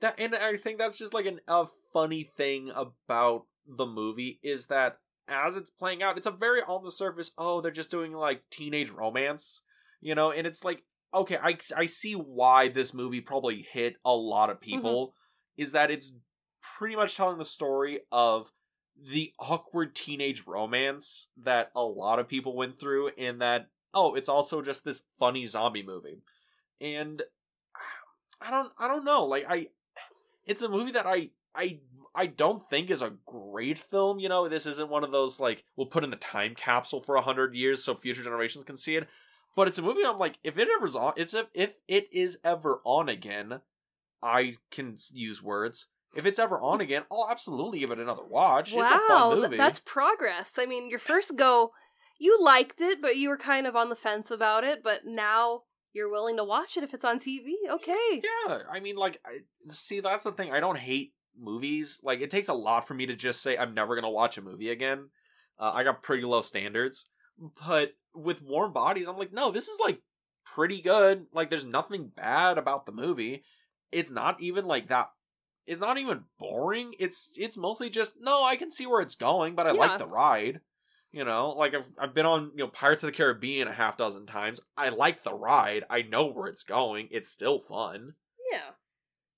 [0.00, 4.66] that and I think that's just like an a funny thing about the movie is
[4.66, 7.30] that as it's playing out, it's a very on the surface.
[7.38, 9.62] Oh, they're just doing like teenage romance,
[10.00, 10.82] you know, and it's like
[11.14, 15.14] okay, I I see why this movie probably hit a lot of people.
[15.56, 16.12] Is that it's
[16.78, 18.50] pretty much telling the story of
[19.00, 24.28] the awkward teenage romance that a lot of people went through, and that oh, it's
[24.28, 26.22] also just this funny zombie movie,
[26.80, 27.22] and
[28.40, 29.24] I don't I don't know.
[29.24, 29.68] Like I
[30.46, 31.80] it's a movie that I I
[32.14, 34.48] I don't think is a great film, you know.
[34.48, 37.54] This isn't one of those like we'll put in the time capsule for a hundred
[37.54, 39.08] years so future generations can see it.
[39.54, 42.38] But it's a movie I'm like, if it ever's on it's if, if it is
[42.44, 43.60] ever on again,
[44.22, 45.86] I can use words.
[46.14, 48.68] If it's ever on again, I'll absolutely give it another watch.
[48.68, 49.56] it's a Wow, fun th- movie.
[49.56, 50.58] that's progress.
[50.58, 51.72] I mean, your first go,
[52.18, 54.82] you liked it, but you were kind of on the fence about it.
[54.84, 57.52] But now you're willing to watch it if it's on TV.
[57.70, 58.22] Okay.
[58.46, 59.38] Yeah, I mean, like, I,
[59.70, 60.52] see, that's the thing.
[60.52, 62.00] I don't hate movies.
[62.02, 64.42] Like, it takes a lot for me to just say I'm never gonna watch a
[64.42, 65.08] movie again.
[65.58, 67.06] Uh, I got pretty low standards,
[67.66, 70.00] but with Warm Bodies, I'm like, no, this is like
[70.44, 71.26] pretty good.
[71.32, 73.44] Like, there's nothing bad about the movie.
[73.90, 75.08] It's not even like that.
[75.66, 76.94] It's not even boring.
[76.98, 78.42] It's it's mostly just no.
[78.44, 79.78] I can see where it's going, but I Yeah.
[79.80, 80.60] like the ride.
[81.12, 83.96] You know, like I've I've been on you know Pirates of the Caribbean a half
[83.96, 84.60] dozen times.
[84.76, 85.84] I like the ride.
[85.90, 87.08] I know where it's going.
[87.10, 88.14] It's still fun.
[88.50, 88.70] Yeah.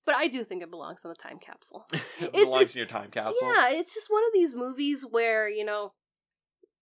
[0.07, 1.87] But I do think it belongs in the time capsule.
[1.93, 3.39] it It's- belongs in your time capsule.
[3.49, 5.95] Yeah, it's just one of these movies where, you know,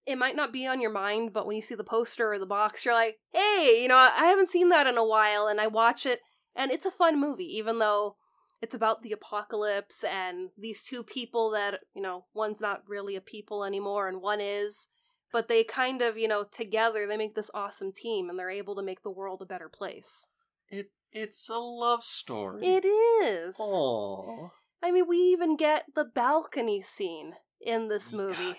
[0.06, 2.46] it might not be on your mind, but when you see the poster or the
[2.46, 5.68] box, you're like, hey, you know, I haven't seen that in a while, and I
[5.68, 6.18] watch it,
[6.56, 8.16] and it's a fun movie, even though
[8.62, 13.20] it's about the apocalypse and these two people that, you know, one's not really a
[13.20, 14.86] people anymore and one is,
[15.32, 18.76] but they kind of, you know, together they make this awesome team and they're able
[18.76, 20.28] to make the world a better place.
[20.68, 22.64] It it's a love story.
[22.64, 23.56] It is.
[23.58, 24.50] Aww.
[24.82, 28.56] I mean, we even get the balcony scene in this movie.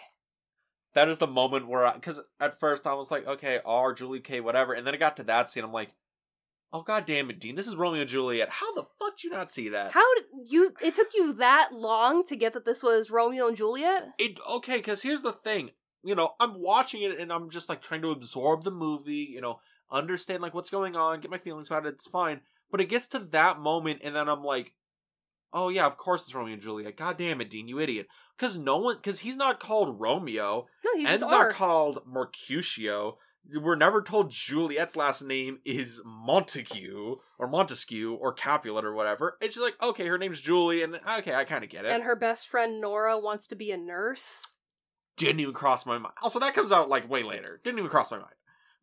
[0.93, 4.19] That is the moment where I because at first I was like, okay, R, Julie
[4.19, 5.63] K, whatever, and then it got to that scene.
[5.63, 5.93] I'm like,
[6.73, 8.49] oh god damn it, Dean, this is Romeo and Juliet.
[8.49, 9.91] How the fuck did you not see that?
[9.91, 10.73] How did you?
[10.81, 14.03] It took you that long to get that this was Romeo and Juliet.
[14.19, 15.69] it okay because here's the thing
[16.05, 19.39] you know i'm watching it and i'm just like trying to absorb the movie you
[19.39, 19.59] know
[19.89, 23.07] understand like what's going on get my feelings about it it's fine but it gets
[23.07, 24.73] to that moment and then i'm like
[25.53, 28.07] oh yeah of course it's romeo and juliet god damn it dean you idiot
[28.37, 33.17] because no one because he's not called romeo No, he's and not called mercutio
[33.61, 39.55] we're never told juliet's last name is montague or montesquieu or capulet or whatever it's
[39.55, 42.15] just like okay her name's julie and okay i kind of get it and her
[42.15, 44.53] best friend Nora wants to be a nurse.
[45.17, 46.13] didn't even cross my mind.
[46.21, 47.59] Also, that comes out like way later.
[47.63, 48.33] Didn't even cross my mind.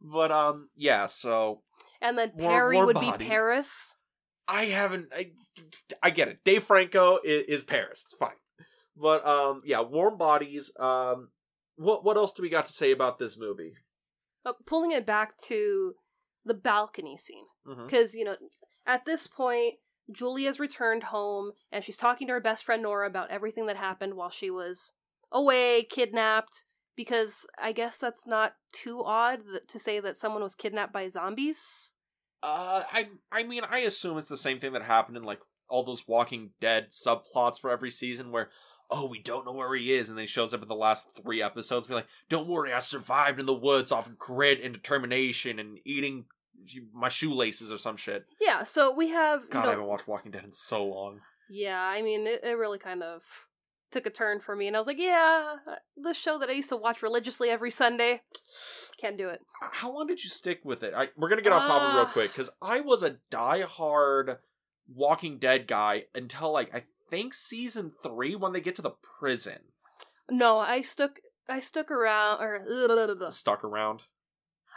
[0.00, 1.06] But um, yeah.
[1.06, 1.62] So
[2.00, 3.12] And then More- Perry more would bodies.
[3.18, 3.96] be Paris.
[4.46, 5.08] I haven't.
[5.14, 5.30] I,
[6.02, 6.38] I get it.
[6.44, 8.04] Dave Franco is, is Paris.
[8.06, 8.30] It's fine.
[8.96, 9.80] But um, yeah.
[9.80, 10.70] Warm bodies.
[10.78, 11.30] Um,
[11.76, 13.72] what what else do we got to say about this movie?
[14.44, 15.94] Uh, pulling it back to
[16.44, 17.44] the balcony scene.
[17.84, 18.36] Because, you know,
[18.86, 19.74] at this point,
[20.10, 24.14] Julia's returned home and she's talking to her best friend Nora about everything that happened
[24.14, 24.92] while she was
[25.30, 26.64] away, kidnapped.
[26.96, 31.08] Because I guess that's not too odd that, to say that someone was kidnapped by
[31.08, 31.92] zombies.
[32.42, 35.84] Uh, I I mean, I assume it's the same thing that happened in like all
[35.84, 38.50] those Walking Dead subplots for every season, where
[38.90, 41.08] oh, we don't know where he is, and then he shows up in the last
[41.22, 45.58] three episodes, be like, don't worry, I survived in the woods off grit and determination
[45.58, 46.24] and eating
[46.92, 48.26] my shoelaces or some shit.
[48.40, 49.48] Yeah, so we have.
[49.50, 51.20] God, you know, I haven't watched Walking Dead in so long.
[51.48, 53.22] Yeah, I mean, it, it really kind of
[53.90, 55.56] took a turn for me, and I was like, yeah,
[55.96, 58.22] the show that I used to watch religiously every Sunday,
[59.00, 59.40] can't do it.
[59.72, 60.94] How long did you stick with it?
[60.94, 62.10] I, we're gonna get off topic real Uh.
[62.12, 64.38] quick because I was a diehard
[64.92, 69.58] Walking Dead guy until like I think season three when they get to the prison.
[70.30, 71.18] No, I stuck.
[71.48, 72.64] I stuck around, or
[73.30, 74.02] Stuck around.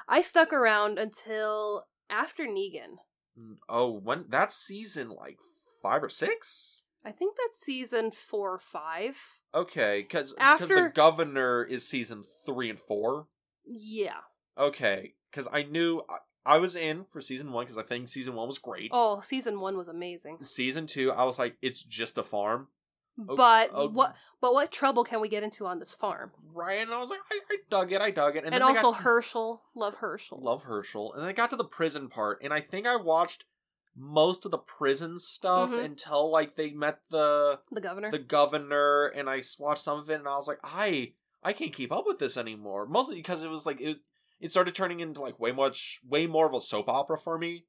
[0.08, 2.98] I stuck around until after Negan.
[3.40, 5.38] Mm, Oh, when that's season like
[5.82, 6.84] five or six.
[7.06, 9.16] I think that's season four or five.
[9.54, 13.28] Okay, because after the governor is season three and four.
[13.66, 14.22] Yeah.
[14.58, 16.02] Okay, because I knew
[16.46, 18.90] I, was in for season one because I think season one was great.
[18.94, 20.38] Oh, season one was amazing.
[20.42, 22.68] Season two, I was like, it's just a farm,
[23.18, 23.90] but oh.
[23.90, 24.16] what?
[24.42, 26.32] But what trouble can we get into on this farm?
[26.54, 26.82] right?
[26.82, 29.00] And I was like, I, I dug it, I dug it, and, And, also to-
[29.00, 30.40] Hershel, love Hershel.
[30.42, 33.46] love Herschel, and then I got to the prison part, and I think I watched
[33.96, 35.86] most of the prison stuff Mhm.
[35.86, 38.12] until like they met the the governor.
[38.12, 41.14] the governor, and I watched some of it, and I was like, I
[41.44, 42.86] I can't keep up with this anymore.
[42.88, 44.00] Mostly because it was like it
[44.44, 47.64] it started turning into like way much way more of a soap opera for me.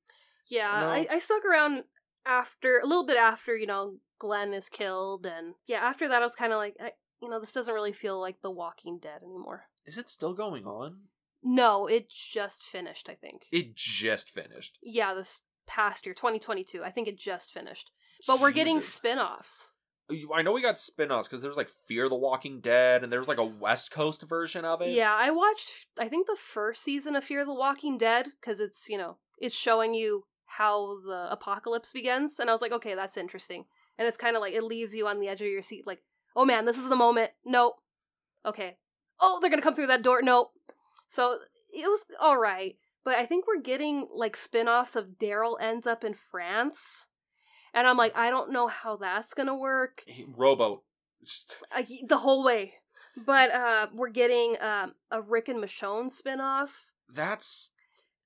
[0.51, 0.69] Yeah.
[0.69, 1.85] I, I stuck around
[2.27, 6.25] after a little bit after you know Glenn is killed, and yeah, after that I
[6.25, 6.91] was kind of like, I,
[7.23, 9.67] you know, this doesn't really feel like The Walking Dead anymore.
[9.87, 11.03] Is it still going on?
[11.45, 13.09] No, it just finished.
[13.09, 13.43] I think.
[13.53, 14.79] It just finished.
[14.83, 16.83] Yeah, this past year, 2022.
[16.83, 17.93] I think it just finished.
[18.27, 18.95] But we're getting Jesus.
[18.95, 19.74] spin-offs.
[20.11, 23.39] I know we got spin-offs because there's like Fear the Walking Dead and there's like
[23.39, 24.91] a West Coast version of it.
[24.91, 25.87] Yeah, I watched.
[25.99, 29.57] I think the first season of Fear the Walking Dead because it's you know it's
[29.57, 30.25] showing you
[30.59, 33.65] how the apocalypse begins, and I was like, okay, that's interesting.
[33.99, 36.03] And it's kind of like it leaves you on the edge of your seat, like,
[36.37, 37.31] oh man, this is the moment.
[37.45, 37.77] Nope.
[38.45, 38.77] Okay.
[39.21, 40.21] Oh, they're gonna come through that door.
[40.21, 40.51] Nope.
[41.09, 41.39] So
[41.73, 46.05] it was all right, but I think we're getting like spin-offs of Daryl ends up
[46.05, 47.09] in France,
[47.75, 50.05] and I'm like, I don't know how that's gonna work
[50.37, 50.83] Rowboat.
[51.23, 52.75] Just- uh, the whole way.
[53.17, 56.87] But uh, we're getting um, a Rick and Michonne spin-off.
[57.09, 57.71] That's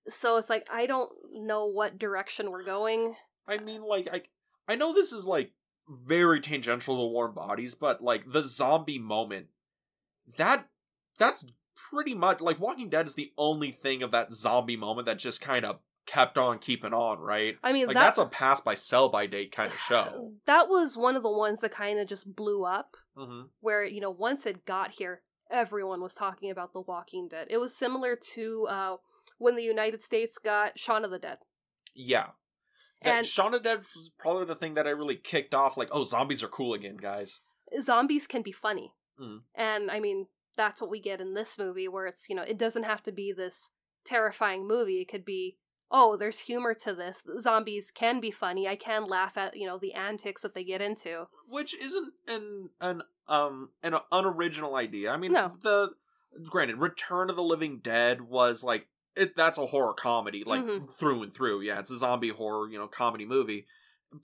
[0.08, 3.14] So it's like I don't know what direction we're going.
[3.46, 4.22] I mean, like, I
[4.66, 5.52] I know this is like
[5.88, 9.46] very tangential to warm bodies, but like the zombie moment,
[10.36, 10.68] that
[11.18, 11.44] that's
[11.90, 15.40] pretty much like Walking Dead is the only thing of that zombie moment that just
[15.40, 15.78] kind of
[16.08, 17.56] kept on keeping on, right?
[17.62, 20.32] I mean, Like that, that's a pass by sell by date kind of show.
[20.46, 22.96] That was one of the ones that kind of just blew up.
[23.16, 27.46] hmm Where you know, once it got here, everyone was talking about The Walking Dead.
[27.50, 28.96] It was similar to uh,
[29.38, 31.38] when the United States got Shaun of the Dead.
[31.94, 32.28] Yeah.
[33.02, 35.76] That And- Shaun of the Dead was probably the thing that I really kicked off.
[35.76, 37.40] Like, oh, zombies are cool again, guys.
[37.80, 39.42] Zombies can be funny, Mm.
[39.54, 42.56] and I mean that's what we get in this movie, where it's you know it
[42.58, 43.70] doesn't have to be this
[44.04, 45.00] terrifying movie.
[45.02, 45.58] It could be
[45.90, 47.22] oh, there's humor to this.
[47.38, 48.68] Zombies can be funny.
[48.68, 51.26] I can laugh at you know the antics that they get into.
[51.48, 55.10] which isn't an an um an unoriginal idea.
[55.10, 55.52] I mean, No.
[55.62, 55.90] the
[56.50, 58.86] granted, Return of the Living Dead was like
[59.16, 59.34] it.
[59.36, 60.94] That's a horror comedy, like Mhm.
[60.96, 61.62] through and through.
[61.62, 63.66] Yeah, it's a zombie horror, you know, comedy movie.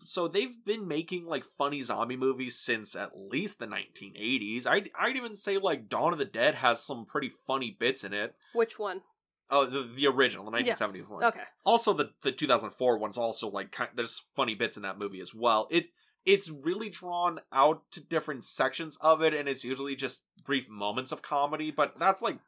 [0.04, 4.66] So they've been making like funny zombie movies since at least the 1980s.
[4.66, 8.14] I'd I'd even say like Dawn of the Dead has some pretty funny bits in
[8.14, 8.34] it.
[8.54, 9.02] Which one?
[9.50, 11.24] Oh, the, the original, the 1970s one.
[11.24, 11.42] Okay.
[11.64, 15.34] Also, the the 2004 one's also like kind, there's funny bits in that movie as
[15.34, 15.68] well.
[15.70, 15.86] It
[16.24, 21.12] it's really drawn out to different sections of it, and it's usually just brief moments
[21.12, 21.70] of comedy.
[21.70, 22.38] But that's like,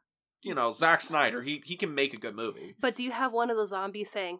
[0.41, 1.43] you know, Zack Snyder.
[1.43, 2.75] He he can make a good movie.
[2.79, 4.39] But do you have one of the zombies saying,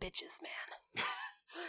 [0.00, 1.04] "Bitches, man"?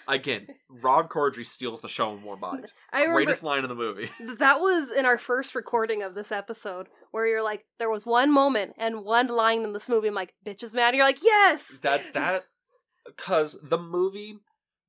[0.07, 2.73] Again, Rob Corddry steals the show in Warm Bodies.
[2.91, 4.09] I Greatest line in the movie.
[4.39, 8.31] that was in our first recording of this episode where you're like, there was one
[8.31, 10.07] moment and one line in this movie.
[10.07, 12.45] I'm like, bitch "Bitches, man." You're like, "Yes." that that
[13.05, 14.39] because the movie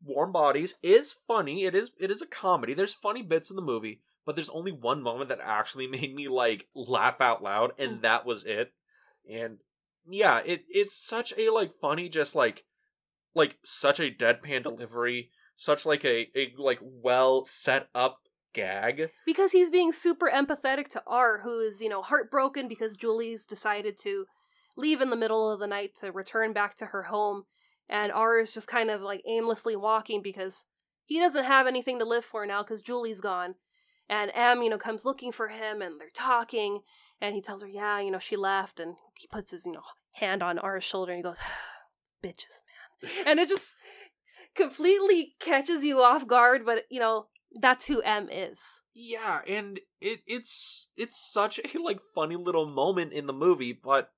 [0.02, 1.64] Warm Bodies is funny.
[1.64, 2.74] It is it is a comedy.
[2.74, 6.28] There's funny bits in the movie, but there's only one moment that actually made me
[6.28, 8.02] like laugh out loud, and Mm.
[8.02, 8.72] that was it.
[9.30, 9.58] And
[10.08, 12.64] yeah, it it's such a like funny, just like
[13.34, 18.20] like such a deadpan delivery, such like a a like well set up
[18.52, 19.10] gag.
[19.26, 23.98] because he's being super empathetic to R, who is, you know, heartbroken because Julie's decided
[23.98, 24.26] to
[24.76, 27.44] leave in the middle of the night to return back to her home.
[27.88, 30.64] And R is just kind of like aimlessly walking because
[31.04, 33.56] he doesn't have anything to live for now because Julie's gone.
[34.08, 36.80] And M, you know, comes looking for him and they're talking.
[37.20, 38.80] And he tells her, yeah, you know, she left.
[38.80, 39.82] And he puts his, you know,
[40.12, 41.38] hand on R's shoulder and he goes,
[42.24, 42.73] bitches, man.
[43.26, 43.74] And it just
[44.54, 47.26] completely catches you off guard, but, you know,
[47.60, 48.80] that's who M is.
[48.94, 54.10] Yeah, and it it's it's such a like funny little moment in the movie, but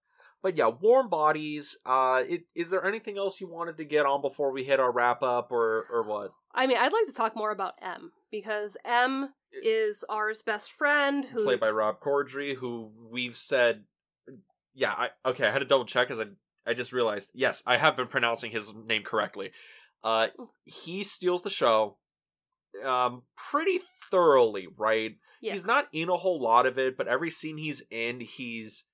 [0.42, 1.76] but yeah, warm bodies.
[1.84, 4.92] Uh, it, is there anything else you wanted to get on before we hit our
[4.92, 6.32] wrap up, or or what?
[6.54, 9.30] I mean, I'd like to talk more about M because M
[9.62, 13.84] is R's best friend, who Played by Rob Corddry, who we've said,
[14.74, 15.46] yeah, I okay.
[15.46, 16.26] I had to double check because I
[16.66, 19.52] I just realized, yes, I have been pronouncing his name correctly.
[20.02, 20.28] Uh,
[20.64, 21.96] he steals the show,
[22.84, 23.78] um, pretty
[24.10, 25.16] thoroughly, right?
[25.40, 25.52] Yeah.
[25.52, 28.84] He's not in a whole lot of it, but every scene he's in, he's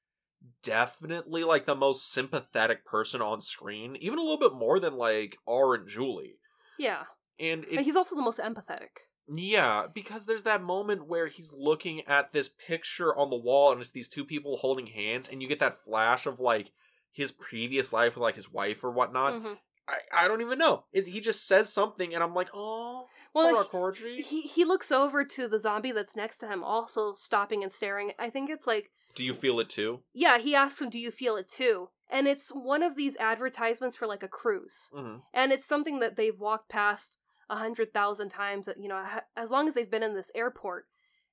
[0.63, 5.37] definitely like the most sympathetic person on screen, even a little bit more than like
[5.47, 6.37] R and Julie.
[6.79, 7.05] yeah,
[7.39, 9.07] And but it, he's also the most empathetic.
[9.29, 13.81] yeah, because there's that moment where he's looking at this picture on the wall and
[13.81, 16.73] it's these two people holding hands, and you get that flash of like
[17.13, 19.35] his previous life with like his wife or whatnot.
[19.35, 19.59] Mhm.
[19.89, 20.85] I, I don't even know.
[20.93, 24.21] It, he just says something, and I'm like, oh, Well, Corddry.
[24.21, 28.13] he he looks over to the zombie that's next to him, also stopping and staring.
[28.19, 30.01] I think it's like Do you feel it too?
[30.15, 33.97] yeah, he asks him, "Do you feel it too?" And it's one of these advertisements
[33.97, 35.17] for like a cruise, Mm-hmm.
[35.35, 37.19] and it's something that they've walked past
[37.51, 38.69] a hundred thousand times.
[38.79, 39.05] You know,
[39.37, 40.87] as long as they've been in this airport,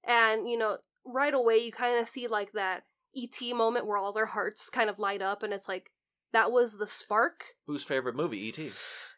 [0.04, 2.84] and you know, right away you kind of see like that
[3.16, 5.92] ET moment where all their hearts kind of light up, and it's like
[6.32, 7.44] that was the spark.
[7.66, 8.38] Whose favorite movie?
[8.48, 8.70] E.T.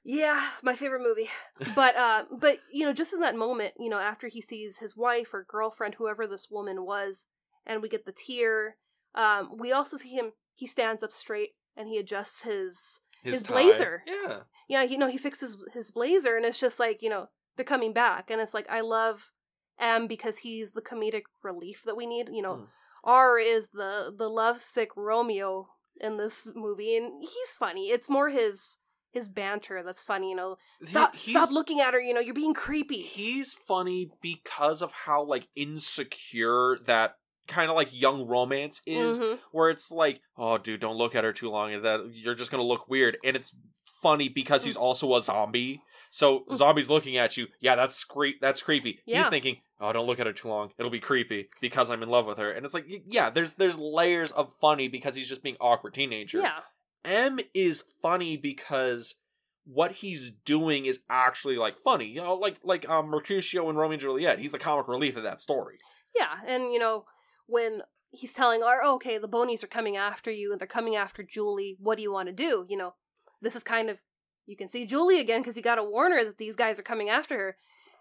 [0.06, 1.30] Yeah, my favorite movie.
[1.76, 4.96] But uh but you know, just in that moment, you know, after he sees his
[4.98, 7.28] wife or girlfriend, whoever this woman was,
[7.66, 8.78] and we get the tear,
[9.14, 13.54] um, we also see him he stands up straight and he adjusts his His tie.
[13.54, 14.04] blazer.
[14.08, 14.39] Yeah.
[14.68, 17.94] yeah, you know, he fixes his blazer and it's just like, you know, they're coming
[17.94, 19.32] back and it's like I love
[19.80, 22.30] M because he's the comedic relief that we need.
[22.32, 22.64] You know, Hmm.
[23.04, 25.68] R is the the lovesick Romeo
[25.99, 27.89] in this movie and he's funny.
[27.89, 28.78] It's more his
[29.12, 30.56] his banter that's funny, you know.
[30.86, 33.02] Stop He- stop looking at her, you know, you're being creepy.
[33.02, 37.16] He's funny because of how like insecure that
[37.47, 39.39] kind of like young romance is, Mhm.
[39.52, 42.52] where it's like, oh, dude, don't look at her too long, and that you're just
[42.52, 43.18] gonna look weird.
[43.26, 43.54] And it's
[44.02, 45.82] funny because he's also a zombie.
[46.14, 46.53] So Mm.
[46.55, 48.99] zombies looking at you, yeah, that's cre- that's creepy.
[49.05, 49.20] Yeah.
[49.20, 52.09] He's thinking, oh, don't look at her too long; it'll be creepy because I'm in
[52.09, 52.51] love with her.
[52.51, 56.39] And it's like, yeah, there's there's layers of funny because he's just being awkward teenager.
[56.39, 56.59] Yeah.
[57.03, 59.16] M is funny because
[59.64, 62.05] what he's doing is actually like funny.
[62.07, 64.39] You know, like like um Mercutio and Romeo and Juliet.
[64.39, 65.78] He's the comic relief of that story.
[66.16, 67.05] Yeah, and you know,
[67.47, 70.97] when he's telling her, oh, okay, the bonies are coming after you and they're coming
[70.97, 72.66] after Julie, what do you want to do?
[72.68, 72.95] You know,
[73.41, 73.99] this is kind of,
[74.46, 76.84] you can see Julie again because he got a warn her that these guys are
[76.84, 77.58] coming after her.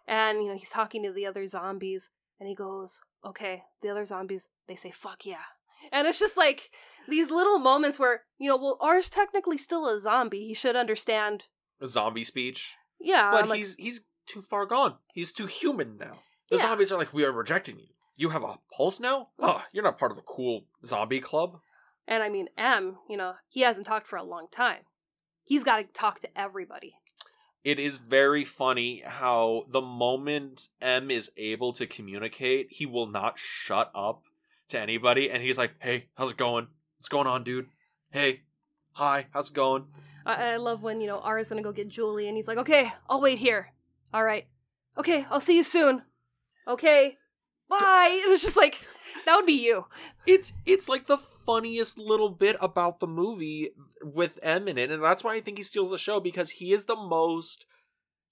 [0.09, 2.11] And, you know, he's talking to the other zombies
[2.41, 5.45] and he goes, okay, the other zombies, they say, fuck yeah.
[5.93, 6.71] And it's just like
[7.09, 10.47] these little moments where, you know, well, R's technically still a zombie.
[10.47, 11.45] He should understand.
[11.81, 12.75] A zombie speech.
[12.99, 14.97] Yeah, But I'm like, he's he's too far gone.
[15.15, 16.19] He's too human now.
[16.51, 16.63] The Yeah.
[16.63, 17.87] zombies are like, we are rejecting you.
[18.17, 19.29] You have a pulse now?
[19.39, 21.61] Oh, you're not part of the cool zombie club.
[22.07, 24.81] and I mean, M, you know, he hasn't talked for a long time.
[25.51, 26.95] He's got to talk to everybody.
[27.65, 33.37] It is very funny how the moment M is able to communicate, he will not
[33.37, 34.23] shut up
[34.69, 35.29] to anybody.
[35.29, 36.69] And he's like, hey, how's it going?
[36.99, 37.67] What's going on, dude?
[38.13, 38.43] Hey,
[38.93, 39.89] hi, how's it going?
[40.25, 42.93] I, I love when, you know, R's gonna go get Julie and he's like, okay,
[43.09, 43.73] I'll wait here.
[44.15, 44.47] All right.
[44.97, 46.03] Okay, I'll see you soon.
[46.69, 47.19] Okay.
[47.69, 48.23] Bye.
[48.25, 48.87] It was just like,
[49.27, 49.87] that would be you.
[50.29, 53.71] It's it's like the funniest little bit about the movie
[54.03, 56.73] with M in it, and that's why I think he steals the show because he
[56.73, 57.67] is the most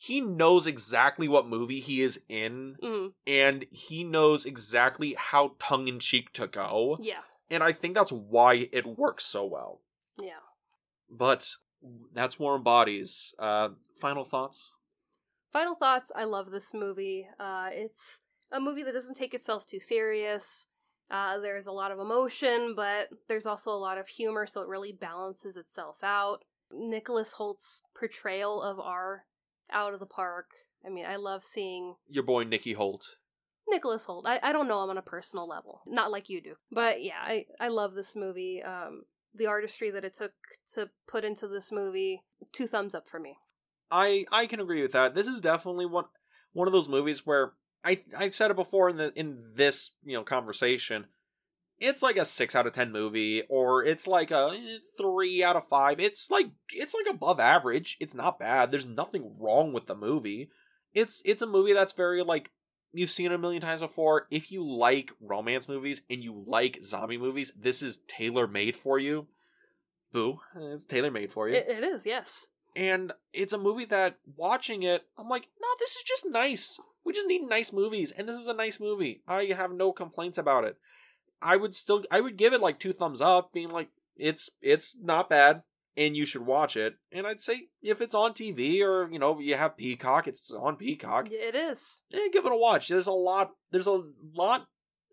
[0.00, 5.88] he knows exactly what movie he is in Mm, and he knows exactly how tongue
[5.88, 6.98] in cheek to go.
[7.00, 7.22] yeah.
[7.50, 9.80] And I think that's why it works so well.
[10.22, 10.44] Yeah.
[11.10, 11.50] But
[12.14, 13.34] that's Warm Bodies.
[13.38, 14.72] Uh final thoughts?
[15.52, 16.12] Final thoughts.
[16.14, 17.26] I love this movie.
[17.40, 18.20] Uh, it's
[18.52, 20.66] a movie that doesn't take itself too serious.
[21.10, 24.68] Uh, there's a lot of emotion, but there's also a lot of humor, so it
[24.68, 26.44] really balances itself out.
[26.70, 29.24] Nicholas Hoult's portrayal of R
[29.72, 30.50] out of the park.
[30.84, 33.16] I mean, I love seeing Your boy Nicky Hoult.
[33.68, 34.26] Nicholas Hoult.
[34.26, 37.20] I, I don't know him on a personal level, not like you do, but yeah,
[37.22, 38.62] I I love this movie.
[38.62, 39.02] Um,
[39.34, 40.32] the artistry that it took
[40.74, 43.36] to put into this movie, two thumbs up for me.
[43.90, 45.14] I I can agree with that.
[45.14, 46.04] This is definitely one
[46.52, 47.52] one of those movies where
[47.84, 51.06] I I've said it before in the in this you know conversation.
[51.80, 55.54] It's like a six out of ten movie, or it's like a eh, three out
[55.56, 56.00] of five.
[56.00, 57.96] It's like it's like above average.
[58.00, 58.70] It's not bad.
[58.70, 60.50] There's nothing wrong with the movie.
[60.92, 62.50] It's it's a movie that's very like
[62.92, 64.26] you've seen it a million times before.
[64.30, 68.98] If you like romance movies and you like zombie movies, this is tailor made for
[68.98, 69.28] you.
[70.12, 70.40] Boo!
[70.56, 72.46] It's tailor made for you It, it is, yes.
[72.74, 77.12] and it's a movie that watching it i'm like no this is just nice We
[77.12, 79.22] just need nice movies, and this is a nice movie.
[79.26, 80.76] I have no complaints about it.
[81.40, 84.96] I would still I would give it like two thumbs up, being like it's it's
[85.00, 85.62] not bad
[85.98, 86.94] and you should watch it.
[87.10, 90.76] And I'd say if it's on TV or you know you have Peacock, it's on
[90.76, 91.28] Peacock.
[91.30, 92.02] It is.
[92.12, 92.88] Eh, give it a watch.
[92.88, 93.52] There's a lot.
[93.70, 94.02] There's a
[94.34, 94.68] lot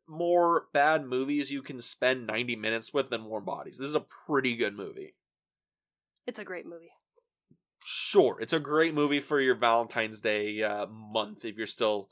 [0.08, 3.80] more bad movies you can spend 90 minutes with than Warm Bodies.
[3.80, 5.16] This is a pretty good movie.
[6.28, 6.92] It's a great movie.
[7.88, 12.10] Sure, it's a great movie for your Valentine's Day uh, month if you're still,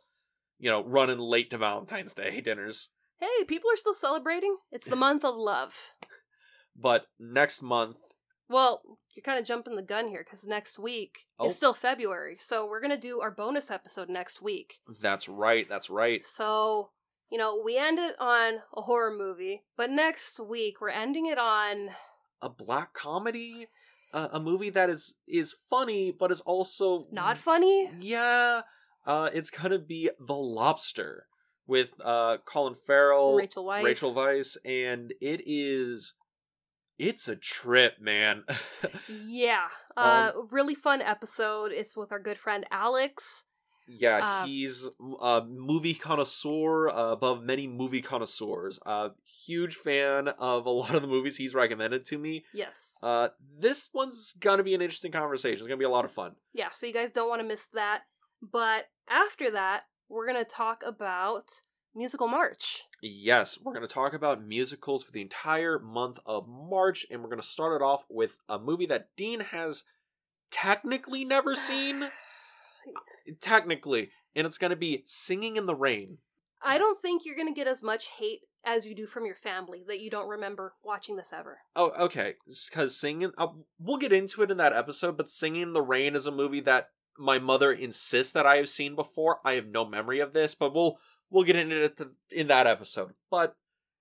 [0.60, 2.90] you know, running late to Valentine's Day dinners.
[3.20, 4.56] Hey, people are still celebrating.
[4.72, 5.74] It's the month of love.
[6.80, 7.98] But next month,
[8.50, 8.82] Well,
[9.16, 11.48] you're kind of jumping the gun here because next week Oh.
[11.48, 12.38] is still February.
[12.40, 14.76] So we're going to do our bonus episode next week.
[15.02, 16.24] that's right, that's right.
[16.24, 16.92] So,
[17.32, 21.40] you know, we end it on a horror movie, but next week we're ending it
[21.40, 21.90] on.
[22.44, 23.68] A black comedy,
[24.14, 27.89] uh, a movie that is is funny but is also Not funny?
[27.99, 28.61] Yeah,
[29.05, 31.26] uh, it's gonna be The Lobster
[31.68, 33.84] with uh Colin Farrell, Rachel Weisz.
[33.84, 36.14] Rachel Weisz, and it is,
[36.97, 38.43] it's a trip, man.
[39.09, 39.68] Yeah.
[39.95, 41.72] Um, Uh, really fun episode.
[41.72, 43.45] It's with our good friend Alex.
[43.88, 44.90] Yeah, Uh, he's
[45.22, 48.80] a movie connoisseur uh, above many movie connoisseurs.
[48.86, 49.10] Uh,
[49.46, 52.46] huge fan of a lot of the movies he's recommended to me.
[52.54, 52.98] Yes.
[53.04, 53.30] Uh,
[53.60, 55.60] this one's gonna be an interesting conversation.
[55.60, 56.36] It's gonna be a lot of fun.
[56.54, 58.04] Yeah, so you guys don't want to miss that.
[58.42, 61.50] But after that, we're going to talk about
[61.96, 62.84] Musical March.
[63.02, 67.30] Yes, we're going to talk about musicals for the entire month of March, and we're
[67.30, 69.84] going to start it off with a movie that Dean has
[70.52, 72.10] technically never seen.
[73.42, 76.18] technically, and it's going to be Singing in the Rain.
[76.64, 79.36] I don't think you're going to get as much hate as you do from your
[79.36, 81.60] family that you don't remember watching this ever.
[81.76, 82.36] Oh, okay.
[82.48, 83.48] Because singing, uh,
[83.80, 85.18] we'll get into it in that episode.
[85.18, 88.70] But Singing in the Rain is a movie that my mother insists that I have
[88.70, 89.40] seen before.
[89.44, 90.98] I have no memory of this, but we'll
[91.30, 92.00] we'll get into it
[92.32, 93.14] in that episode.
[93.30, 93.56] But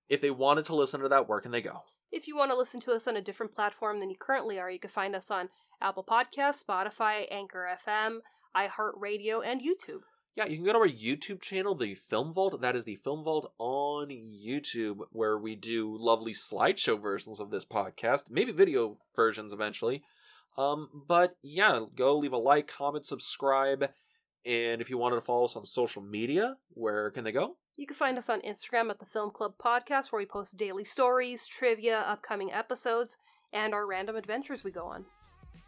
[0.09, 1.83] if they wanted to listen to that, where can they go?
[2.11, 4.69] If you want to listen to us on a different platform than you currently are,
[4.69, 5.49] you can find us on
[5.81, 8.19] Apple Podcasts, Spotify, Anchor FM,
[8.55, 10.01] iHeartRadio, and YouTube.
[10.35, 12.59] Yeah, you can go to our YouTube channel, the Film Vault.
[12.61, 17.65] That is the Film Vault on YouTube, where we do lovely slideshow versions of this
[17.65, 20.01] podcast, maybe video versions eventually.
[20.57, 23.89] Um, but yeah, go leave a like, comment, subscribe,
[24.45, 27.57] and if you wanted to follow us on social media, where can they go?
[27.75, 30.85] You can find us on Instagram at the Film Club Podcast, where we post daily
[30.85, 33.17] stories, trivia, upcoming episodes,
[33.51, 35.05] and our random adventures we go on.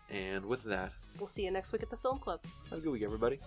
[0.09, 2.41] And with that, We'll see you next week at the Film Club.
[2.69, 3.39] have a good week, everybody.